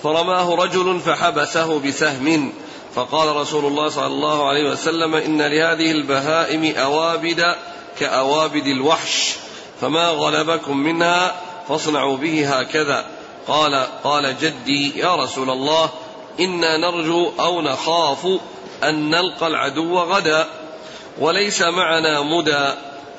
[0.04, 2.54] فرماه رجل فحبسه بسهم
[2.96, 7.56] فقال رسول الله صلى الله عليه وسلم إن لهذه البهائم أوابد
[8.00, 9.36] كأوابد الوحش
[9.82, 11.36] فما غلبكم منها
[11.68, 13.06] فاصنعوا به هكذا.
[13.48, 15.90] قال قال جدي يا رسول الله
[16.40, 18.28] إنا نرجو أو نخاف
[18.84, 20.65] أن نلقى العدو غدا.
[21.20, 22.74] وليس معنا مدى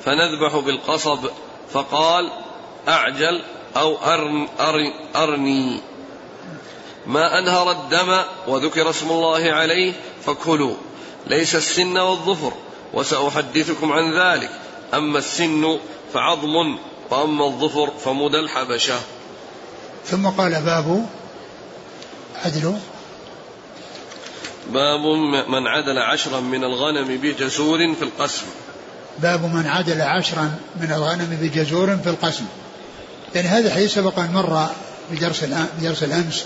[0.05, 1.19] فنذبح بالقصب
[1.73, 2.31] فقال
[2.87, 3.41] أعجل
[3.77, 5.79] أو أرن أرن أرني.
[7.07, 8.17] ما أنهر الدم
[8.47, 9.93] وذكر اسم الله عليه
[10.25, 10.75] فكلوا.
[11.27, 12.53] ليس السن والظفر
[12.93, 14.49] وسأحدثكم عن ذلك.
[14.93, 15.79] أما السن
[16.13, 16.77] فعظم
[17.09, 18.99] وأما الظفر فمدى الحبشة.
[20.05, 21.05] ثم قال باب
[22.45, 22.79] عدل.
[24.73, 25.01] باب
[25.49, 28.45] من عدل عشرا من الغنم بجسور في القسم.
[29.19, 32.45] باب من عدل عشرا من الغنم بجزور في القسم.
[33.35, 34.67] يعني هذا الحديث سبق أن مر
[35.11, 35.45] بدرس
[35.79, 36.45] بدرس الأمس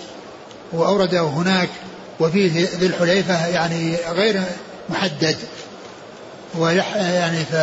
[0.74, 1.69] وأورده هناك
[2.19, 4.41] وفيه ذي الحليفة يعني غير
[4.89, 5.38] محدد.
[6.55, 7.55] ويح يعني ف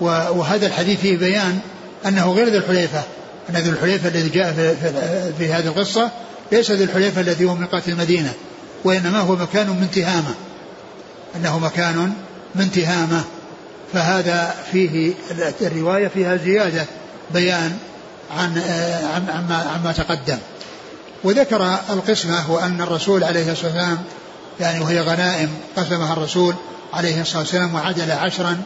[0.00, 1.58] وهذا الحديث فيه بيان
[2.06, 3.02] أنه غير ذي الحليفة
[3.50, 4.92] أن ذي الحليفة الذي جاء في, في,
[5.38, 6.10] في هذه القصة
[6.52, 8.32] ليس ذي الحليفة الذي هو ميقات المدينة.
[8.84, 10.34] وإنما هو مكان من تهامة.
[11.36, 12.12] أنه مكان
[12.54, 13.24] من تهامة.
[13.92, 15.12] فهذا فيه
[15.60, 16.86] الرواية فيها زيادة
[17.30, 17.76] بيان
[18.36, 18.62] عن
[19.28, 20.38] عما, عما تقدم.
[21.24, 23.98] وذكر القسمة وأن الرسول عليه الصلاة والسلام
[24.60, 26.54] يعني وهي غنائم قسمها الرسول
[26.92, 28.62] عليه الصلاة والسلام وعدل عشرا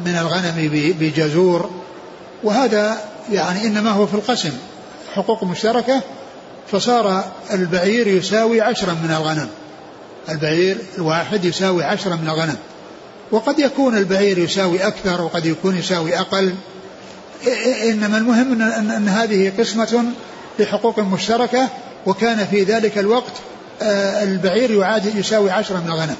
[0.00, 0.70] من الغنم
[1.00, 1.70] بجزور.
[2.44, 2.98] وهذا
[3.30, 4.52] يعني إنما هو في القسم
[5.14, 6.02] حقوق مشتركة
[6.72, 9.48] فصار البعير يساوي عشرا من الغنم.
[10.28, 12.56] البعير الواحد يساوي عشرا من الغنم.
[13.30, 16.54] وقد يكون البعير يساوي أكثر وقد يكون يساوي أقل.
[17.84, 20.04] إنما المهم أن, أن, هذه قسمة
[20.58, 21.68] لحقوق مشتركة
[22.06, 23.32] وكان في ذلك الوقت
[23.82, 26.16] آه، البعير يعادل يساوي عشرة من الغنم.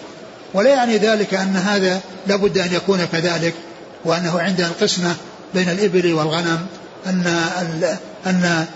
[0.55, 3.55] ولا يعني ذلك أن هذا لابد أن يكون كذلك
[4.05, 5.14] وأنه عند القسمة
[5.55, 6.66] بين الإبل والغنم
[7.07, 7.46] أن
[8.26, 8.66] أن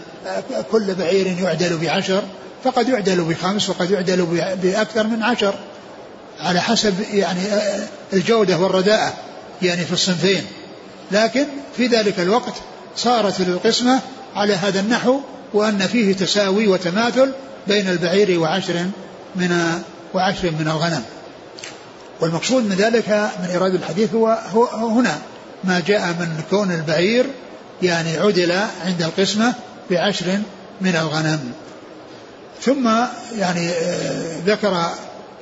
[0.73, 2.23] كل بعير يعدل بعشر
[2.65, 4.27] فقد يعدل بخمس وقد يعدل
[4.63, 5.55] بأكثر من عشر
[6.41, 7.41] على حسب يعني
[8.13, 9.13] الجودة والرداءة
[9.63, 10.45] يعني في الصنفين.
[11.13, 11.47] لكن
[11.77, 12.55] في ذلك الوقت
[12.97, 14.01] صارت القسمة
[14.37, 15.21] على هذا النحو
[15.55, 17.33] وأن فيه تساوي وتماثل
[17.67, 18.87] بين البعير وعشر
[19.37, 19.83] من
[20.15, 21.03] وعشر من الغنم.
[22.21, 23.09] والمقصود من ذلك
[23.43, 25.19] من إيراد الحديث هو, هو هنا
[25.65, 27.27] ما جاء من كون البعير
[27.83, 28.53] يعني عدل
[28.85, 29.55] عند القسمة
[29.93, 30.39] بعشر
[30.81, 31.53] من الغنم.
[32.63, 32.91] ثم
[33.39, 34.87] يعني آه، ذكر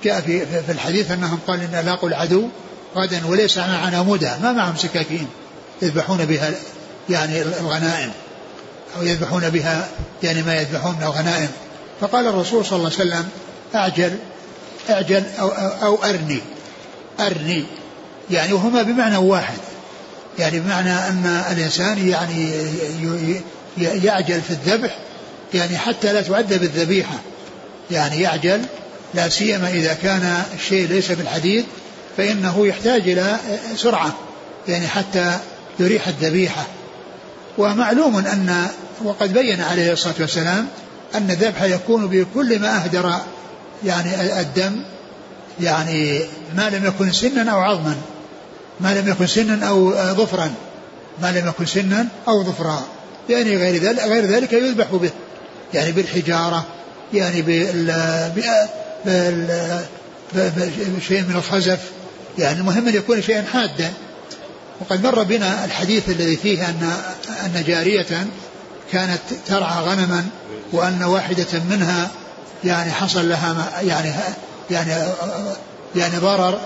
[0.04, 2.48] جاء في, في الحديث أنهم قال إن لاقوا العدو
[2.96, 5.28] غدا وليس معنا مدى ما معهم سكاكين
[5.82, 6.50] يذبحون بها
[7.10, 8.10] يعني الغنائم.
[8.96, 9.88] أو يذبحون بها
[10.22, 11.48] يعني ما يذبحون من الغنائم.
[12.00, 13.28] فقال الرسول صلى الله عليه وسلم
[13.74, 14.16] أعجل
[14.90, 15.48] أعجل أو,
[15.82, 16.40] أو أرني.
[17.20, 17.64] أرني.
[18.30, 19.58] يعني وهما بمعنى واحد.
[20.38, 22.52] يعني بمعنى أن الإنسان يعني
[23.78, 24.98] يعجل في الذبح
[25.54, 27.18] يعني حتى لا تعد بالذبيحة
[27.90, 28.62] يعني يعجل
[29.14, 31.64] لا سيما إذا كان الشيء ليس بالحديد
[32.16, 33.36] فإنه يحتاج إلى
[33.76, 34.14] سرعة
[34.68, 35.38] يعني حتى
[35.80, 36.66] يريح الذبيحة.
[37.58, 38.66] ومعلوم أن
[39.04, 40.66] وقد بين عليه الصلاة والسلام
[41.14, 43.14] أن الذبح يكون بكل ما أهدر
[43.84, 44.82] يعني الدم
[45.60, 46.20] يعني
[46.56, 47.96] ما لم يكن سنا أو عظما
[48.80, 50.54] ما لم يكن سنا أو ظفرا
[51.22, 52.82] ما لم يكن سنا أو ظفرا.
[53.30, 55.10] يعني غير ذلك غير ذلك يذبح به.
[55.74, 56.66] يعني بالحجارة
[57.14, 57.94] يعني بال
[60.96, 61.80] بشيء من الخزف.
[62.38, 63.92] يعني المهم أن يكون شيئا حادا.
[64.80, 66.92] وقد مر بنا الحديث الذي فيه أن
[67.44, 68.26] أن جارية
[68.92, 70.26] كانت ترعى غنما
[70.72, 72.10] وأن واحدة منها
[72.64, 74.12] يعني حصل لها يعني
[74.70, 74.90] يعني
[75.96, 76.60] يعني ضرر.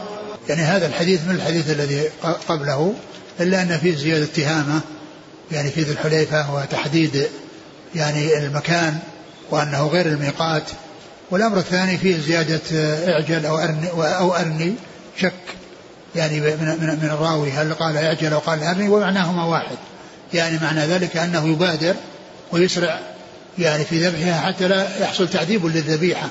[0.49, 2.03] يعني هذا الحديث من الحديث الذي
[2.49, 2.95] قبله
[3.41, 4.81] إلا أن فيه زيادة تهامة
[5.53, 7.28] يعني في ذي الحليفة وتحديد
[7.95, 8.99] يعني المكان
[9.51, 10.62] وأنه غير الميقات.
[11.30, 12.61] والأمر الثاني فيه زيادة
[13.12, 14.74] إعجل أو أرني أو أرني
[15.16, 15.32] شك
[16.16, 17.51] يعني من من من الراوي.
[17.51, 19.76] هل قال إعجل أو قال أرني؟ ومعناهما واحد.
[20.34, 21.95] يعني معنى ذلك أنه يبادر
[22.53, 22.99] ويسرع
[23.59, 26.28] يعني في ذبحها حتى لا يحصل تعذيب للذبيحة.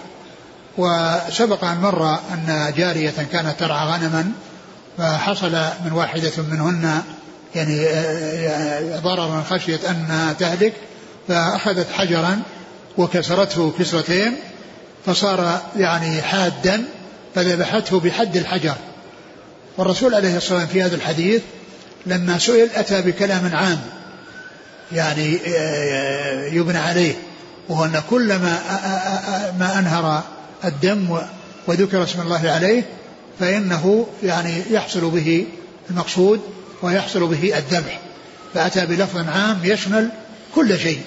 [0.78, 4.32] وسبق أن مر أن جارية كانت ترعى غنما
[4.98, 5.52] فحصل
[5.86, 7.02] من واحدة منهن
[7.56, 7.88] يعني
[8.98, 10.74] ضررا خشية أنها تهلك
[11.28, 12.42] فأخذت حجرا
[12.98, 14.36] وكسرته كسرتين
[15.06, 16.84] فصار يعني حادا
[17.36, 18.76] فذبحته بحد الحجر.
[19.78, 21.42] والرسول عليه الصلاة والسلام في هذا الحديث
[22.06, 23.80] لما سئل أتى بكلام عام
[24.92, 27.14] يعني آه، يبنى عليه
[27.70, 28.60] وهو أن كل ما,
[29.60, 30.24] ما أنهر
[30.66, 31.18] الدم
[31.68, 32.84] وذكر اسم الله عليه
[33.40, 35.46] فإنه يعني يحصل به
[35.90, 36.42] المقصود
[36.84, 38.00] ويحصل به الذبح.
[38.54, 40.10] فأتى بلفظ عام يشمل
[40.56, 41.02] كل شيء.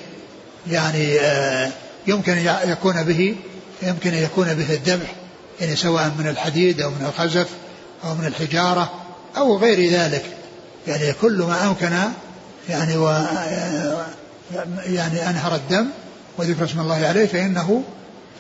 [0.71, 1.71] يعني آه،
[2.07, 3.37] يمكن أن يكون به
[3.83, 5.15] يمكن أن يكون به الذبح.
[5.61, 7.49] يعني سواء من الحديد أو من الخزف
[8.05, 8.93] أو من الحجارة
[9.37, 10.25] أو غير ذلك.
[10.87, 11.93] يعني كل ما أمكن
[12.69, 13.09] يعني و
[14.87, 15.87] يعني أنهر الدم
[16.39, 17.83] وذكر اسم الله عليه فإنه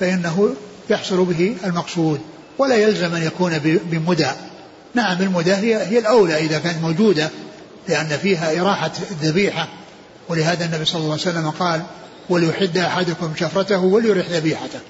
[0.00, 0.54] فإنه
[0.90, 2.20] يحصل به المقصود.
[2.58, 4.30] ولا يلزم أن يكون بمدى.
[4.94, 7.30] نعم المدى هي هي الأولى إذا كانت موجودة
[7.88, 9.68] لأن فيها إراحة الذبيحة
[10.28, 11.82] ولهذا النبي صلى الله عليه وسلم قال
[12.28, 14.80] وليحد أحدكم شفرته وليرح ذبيحته.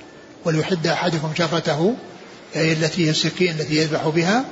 [0.44, 1.94] وليحد أحدكم شفرته
[2.57, 4.44] أي التي هي السكين التي يذبح بها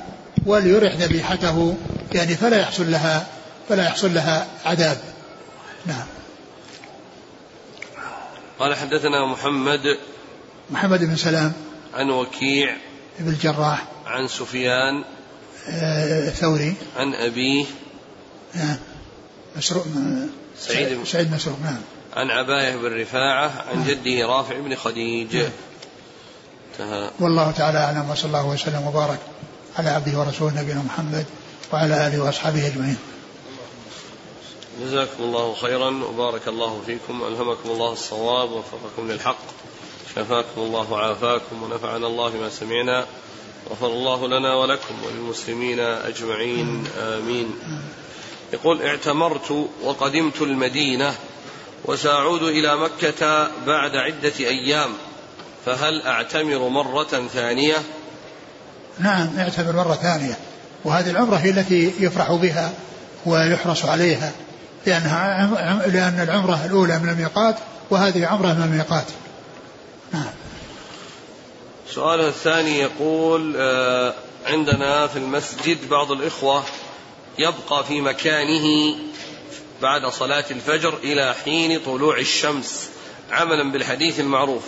[0.45, 1.75] وليرح ذبيحته.
[2.13, 3.27] يعني فلا يحصل لها
[3.69, 4.97] فلا يحصل لها عذاب.
[5.85, 6.05] نعم.
[8.59, 9.97] قال حدثنا محمد
[10.69, 11.53] محمد بن سلام
[11.93, 12.75] عن وكيع
[13.19, 15.03] بن الجراح عن سفيان
[15.69, 17.65] آه ثوري عن أبيه
[18.53, 18.77] نعم.
[19.55, 19.85] مسروق
[20.59, 21.81] سعيد سعيد مسروق نعم.
[22.15, 25.35] عن عباية بن رفاعة عن جده رافع بن خديج.
[25.35, 25.49] نعم.
[26.71, 27.09] انتهى.
[27.19, 29.19] والله تعالى أعلم وصلى الله وسلم وبارك
[29.77, 31.25] على عبده ورسوله نبينا محمد
[31.73, 32.97] وعلى آله وأصحابه أجمعين.
[34.81, 39.37] جزاكم الله خيرا وبارك الله فيكم ألهمكم الله الصواب ووفقكم للحق
[40.15, 43.05] شفاكم الله وعافاكم ونفعنا الله بما سمعنا.
[43.69, 47.55] غفر الله لنا ولكم وللمسلمين أجمعين آمين.
[48.53, 51.13] يقول اعتمرت وقدمت المدينة
[51.85, 54.89] وساعود إلى مكة بعد عدة أيام
[55.65, 57.75] فهل أعتمر مرة ثانية؟
[58.99, 60.37] نعم اعتمر مرة ثانية.
[60.83, 62.73] وهذه العمرة هي التي يفرح بها
[63.25, 64.31] ويحرص عليها
[64.85, 65.47] لأنها
[65.87, 67.55] لأن العمرة الأولى من الميقات
[67.89, 69.05] وهذه عمرة من الميقات.
[70.13, 70.25] نعم.
[71.95, 74.13] سؤاله الثاني يقول آه،
[74.45, 76.63] عندنا في المسجد بعض الإخوة
[77.39, 78.95] يبقى في مكانه
[79.81, 82.89] بعد صلاة الفجر إلى حين طلوع الشمس
[83.31, 84.63] عملا بالحديث المعروف.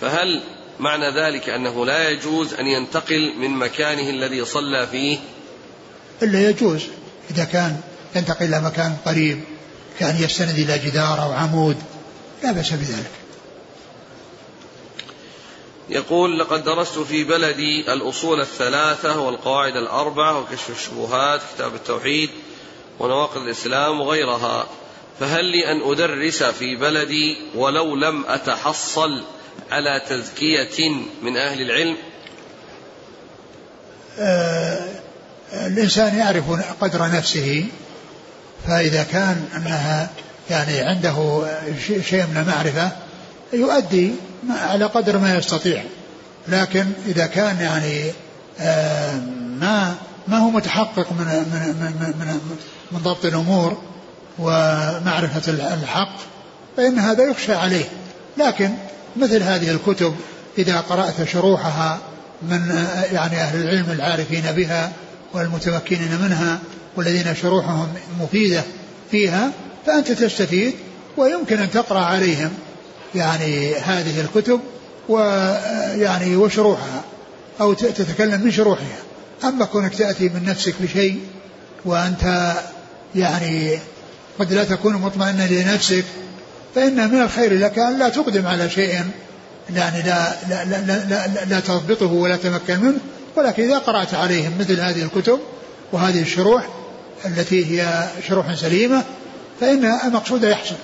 [0.00, 0.42] فهل
[0.78, 5.18] معنى ذلك أنه لا يجوز أن ينتقل من مكانه الذي صلى فيه؟
[6.22, 6.82] إلا يجوز
[7.30, 7.80] إذا كان
[8.16, 9.40] ينتقل إلى مكان قريب
[9.98, 11.76] كان يستند إلى جدار أو عمود
[12.42, 13.25] لا بأس بذلك.
[15.88, 22.30] يقول لقد درست في بلدي الأصول الثلاثة والقواعد الأربعة وكشف الشبهات كتاب التوحيد
[22.98, 24.66] ونواقض الإسلام وغيرها.
[25.20, 29.24] فهل لي أن أدرس في بلدي ولو لم أتحصل
[29.70, 30.90] على تزكية
[31.22, 31.96] من أهل العلم؟
[34.18, 35.06] آه
[35.52, 36.44] الإنسان يعرف
[36.80, 37.66] قدر نفسه
[38.66, 40.10] فإذا كان أنها
[40.50, 41.42] يعني عنده
[42.02, 42.92] شيء من المعرفة
[43.52, 44.12] يؤدي
[44.50, 45.82] على قدر ما يستطيع
[46.48, 48.12] لكن إذا كان يعني
[48.60, 49.16] آه
[49.60, 49.94] ما
[50.28, 52.40] ما هو متحقق من من من من,
[52.92, 53.78] من ضبط الأمور
[54.38, 56.16] ومعرفة الحق
[56.76, 57.84] فإن هذا يخشى عليه.
[58.38, 58.70] لكن
[59.16, 60.14] مثل هذه الكتب
[60.58, 61.98] إذا قرأت شروحها
[62.42, 64.92] من يعني أهل العلم العارفين بها
[65.34, 66.58] والمتمكنين منها
[66.96, 67.88] والذين شروحهم
[68.20, 68.62] مفيدة
[69.10, 69.50] فيها
[69.86, 70.74] فأنت تستفيد
[71.16, 72.50] ويمكن أن تقرأ عليهم.
[73.14, 74.60] يعني هذه الكتب
[75.08, 77.04] ويعني وشروحها
[77.60, 78.98] أو تتكلم من شروحها.
[79.44, 81.20] أما كونك تأتي من نفسك بشيء
[81.84, 82.52] وأنت
[83.14, 83.78] يعني
[84.38, 86.04] قد لا تكون مطمئنا لنفسك
[86.74, 89.04] فإن من الخير لك أن لا تقدم على شيء
[89.74, 92.98] يعني لا لا لا لا, لا, لا تضبطه ولا تمكن منه.
[93.36, 95.38] ولكن إذا قرأت عليهم مثل هذه الكتب
[95.92, 96.68] وهذه الشروح
[97.24, 99.04] التي هي شروح سليمة
[99.60, 100.74] فإن المقصود يحصل.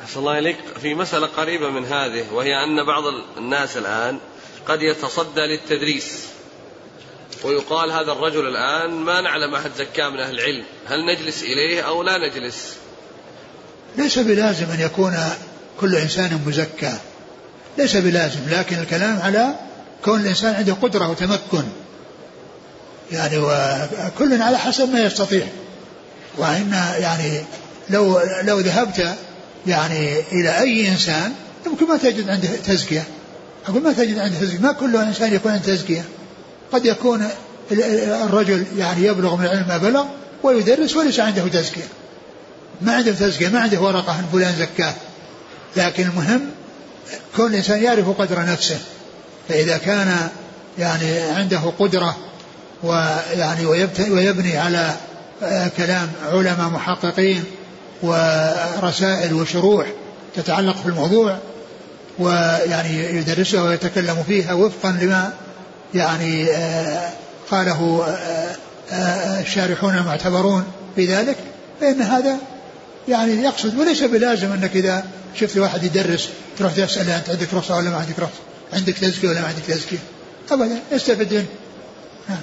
[0.00, 0.56] أحسن الله إليك.
[0.82, 3.02] في مسألة قريبة من هذه وهي أن بعض
[3.36, 4.18] الناس الآن
[4.66, 6.24] قد يتصدى للتدريس
[7.44, 12.02] ويقال هذا الرجل الآن ما نعلم أحد زكاة من أهل العلم هل نجلس إليه أو
[12.02, 12.74] لا نجلس؟
[13.96, 15.16] ليس بلازم أن يكون
[15.80, 16.92] كل إنسان مزكى
[17.78, 19.54] ليس بلازم لكن الكلام على
[20.04, 21.64] كون الإنسان عنده قدرة وتمكن.
[23.12, 25.46] يعني وكل على حسب ما يستطيع.
[26.36, 27.44] وإن يعني
[27.90, 29.16] لو لو ذهبت
[29.66, 31.32] يعني إلى أي إنسان
[31.66, 33.04] يمكن ما تجد عنده تزكية.
[33.68, 34.58] أقول ما تجد عنده تزكية.
[34.58, 36.04] ما كل إنسان يكون عنده تزكية.
[36.72, 37.28] قد يكون
[37.72, 40.04] الرجل يعني يبلغ من العلم ما بلغ
[40.42, 41.88] ويدرس وليس عنده تزكية.
[42.80, 44.94] ما عنده تزكية ما عنده ورقة أن فلان زكاة.
[45.76, 46.40] لكن المهم
[47.36, 48.78] كل إنسان يعرف قدر نفسه.
[49.48, 50.28] فإذا كان
[50.78, 52.16] يعني عنده قدرة
[52.82, 53.66] ويعني
[54.10, 54.94] ويبني على
[55.42, 57.44] آه، كلام علماء محققين
[58.02, 59.86] ورسائل وشروح
[60.36, 61.38] تتعلق في الموضوع
[62.18, 65.32] ويعني يدرسها ويتكلم فيها وفقا لما
[65.94, 67.10] يعني آه،
[67.50, 68.06] قاله
[68.90, 70.64] آه، الشارحون المعتبرون
[70.96, 71.36] في ذلك
[71.80, 72.36] فإن هذا
[73.08, 76.28] يعني يقصد وليس بلازم أنك إذا شفت واحد يدرس
[76.58, 78.40] تروح تسأله أنت عندك رخصة ولا ما عندك رخصة
[78.72, 79.98] عندك تزكية ولا ما عندك تزكية
[80.50, 81.46] أبدا استفد منه
[82.28, 82.42] نعم.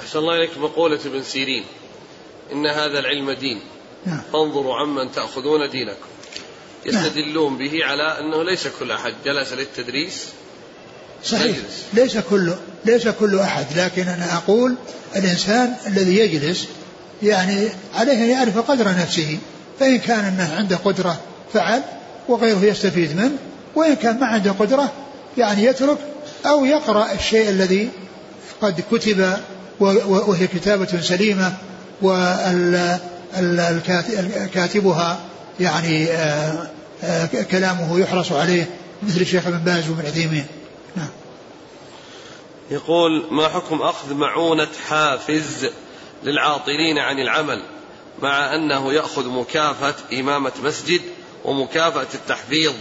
[0.00, 1.64] أحسن الله إليك مقولة ابن سيرين
[2.52, 3.60] إن هذا العلم دين.
[4.32, 6.08] فانظروا عمن تأخذون دينكم.
[6.92, 7.04] نعم.
[7.04, 9.14] يستدلون به على أنه ليس كل أحد.
[9.24, 10.26] جلس للتدريس.
[11.24, 11.44] صحيح.
[11.44, 11.84] يجلس.
[11.92, 13.66] ليس كل ليس كل أحد.
[13.76, 14.74] لكن أنا أقول
[15.16, 16.68] الإنسان الذي يجلس
[17.22, 19.38] يعني عليه أن يعرف قدر نفسه.
[19.80, 21.20] فإن كان أنه عنده قدرة
[21.52, 21.82] فعل
[22.28, 23.38] وغيره يستفيد منه.
[23.74, 24.92] وإن كان ما عنده قدرة
[25.38, 25.98] يعني يترك
[26.46, 27.90] أو يقرأ الشيء الذي
[28.62, 29.36] قد كتب
[29.80, 31.52] وهي كتابة سليمة
[33.38, 35.20] وكاتبها
[35.60, 36.70] يعني آه،
[37.04, 38.70] آه، كلامه يحرص عليه
[39.02, 40.46] مثل الشيخ ابن باز وابن عثيمين.
[40.96, 41.08] نعم.
[42.70, 45.70] يقول ما حكم أخذ معونة حافز
[46.24, 47.62] للعاطلين عن العمل
[48.22, 51.00] مع أنه يأخذ مكافأة إمامة مسجد
[51.44, 52.72] ومكافأة التحفيظ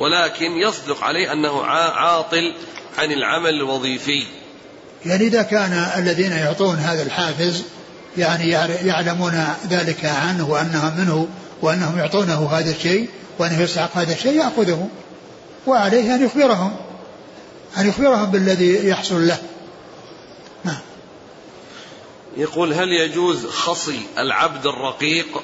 [0.00, 2.54] ولكن يصدق عليه أنه عاطل
[2.98, 4.26] عن العمل الوظيفي.
[5.06, 7.64] يعني إذا كان الذين يعطون هذا الحافز
[8.16, 8.48] يعني
[8.86, 11.28] يعلمون ذلك عنه وأنهم منه
[11.62, 13.08] وأنهم يعطونه هذا الشيء
[13.38, 14.88] وأنه يستحق هذا الشيء يأخذه
[15.66, 16.76] وعليه أن يخبرهم
[17.78, 19.38] أن يخبرهم بالذي يحصل له.
[20.64, 20.80] نعم.
[22.36, 25.42] يقول هل يجوز خصي العبد الرقيق؟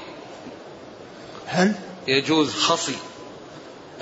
[1.47, 1.73] هل؟
[2.09, 2.97] يجوز خصي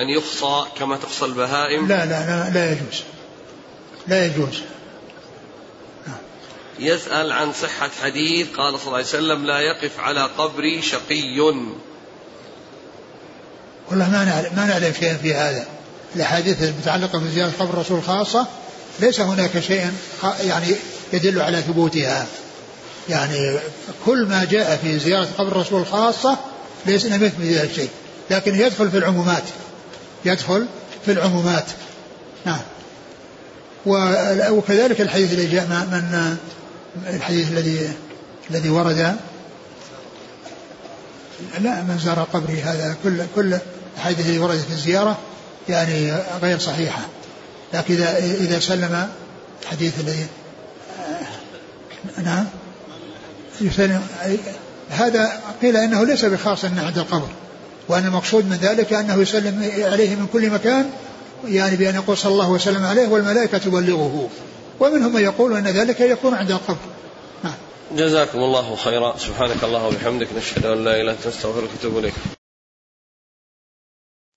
[0.00, 3.02] أن يخصى كما تخصى البهائم؟ لا لا لا, لا يجوز.
[4.06, 4.62] لا يجوز.
[6.79, 11.41] يسأل عن صحة حديث قال صلى الله عليه وسلم لا يقف على قبري شقي.
[13.91, 15.66] والله ما نعلم ما نعلم شيئا في هذا.
[16.16, 18.47] الأحاديث المتعلقة بزيارة قبر الرسول خاصة
[19.01, 19.93] ليس هناك شيء
[20.41, 20.74] يعني
[21.12, 22.27] يدل على ثبوتها.
[23.09, 23.59] يعني
[24.07, 26.39] كل ما جاء في زيارة قبر الرسول خاصة
[26.87, 27.91] ليس لم يثبت ذلك الشيء
[28.31, 29.45] لكن يدخل في العمومات.
[30.24, 30.66] يدخل
[31.05, 31.66] في العمومات.
[32.45, 32.61] نعم.
[34.51, 36.37] وكذلك الحديث الذي جاء من
[37.07, 37.90] الحديث الذي
[38.51, 39.16] الذي ورد.
[41.61, 43.59] لا من زار قبري هذا كل كل
[43.97, 45.18] الحديث الذي ورد في الزيارة
[45.68, 47.01] يعني غير صحيحة.
[47.74, 49.09] لكن إذا إذا سلم
[49.62, 50.26] الحديث الذي
[52.24, 52.44] نعم.
[53.61, 54.03] يسلم
[54.90, 57.28] هذا قيل أنه ليس بخاص عند القبر
[57.88, 60.90] وأن المقصود من ذلك أنه يسلم عليه من كل مكان
[61.44, 64.28] يعني بأن يقول صلى الله وسلم عليه والملائكة تبلغه.
[64.81, 66.77] ومنهم من يقول إن ذلك يكون عند القبر.
[67.45, 67.55] نعم.
[67.93, 69.14] جزاكم الله خيرا.
[69.18, 72.36] سبحانك الله وبحمدك نشهد أن لا إله إلا أنت نستغفرك ونتوب إليك.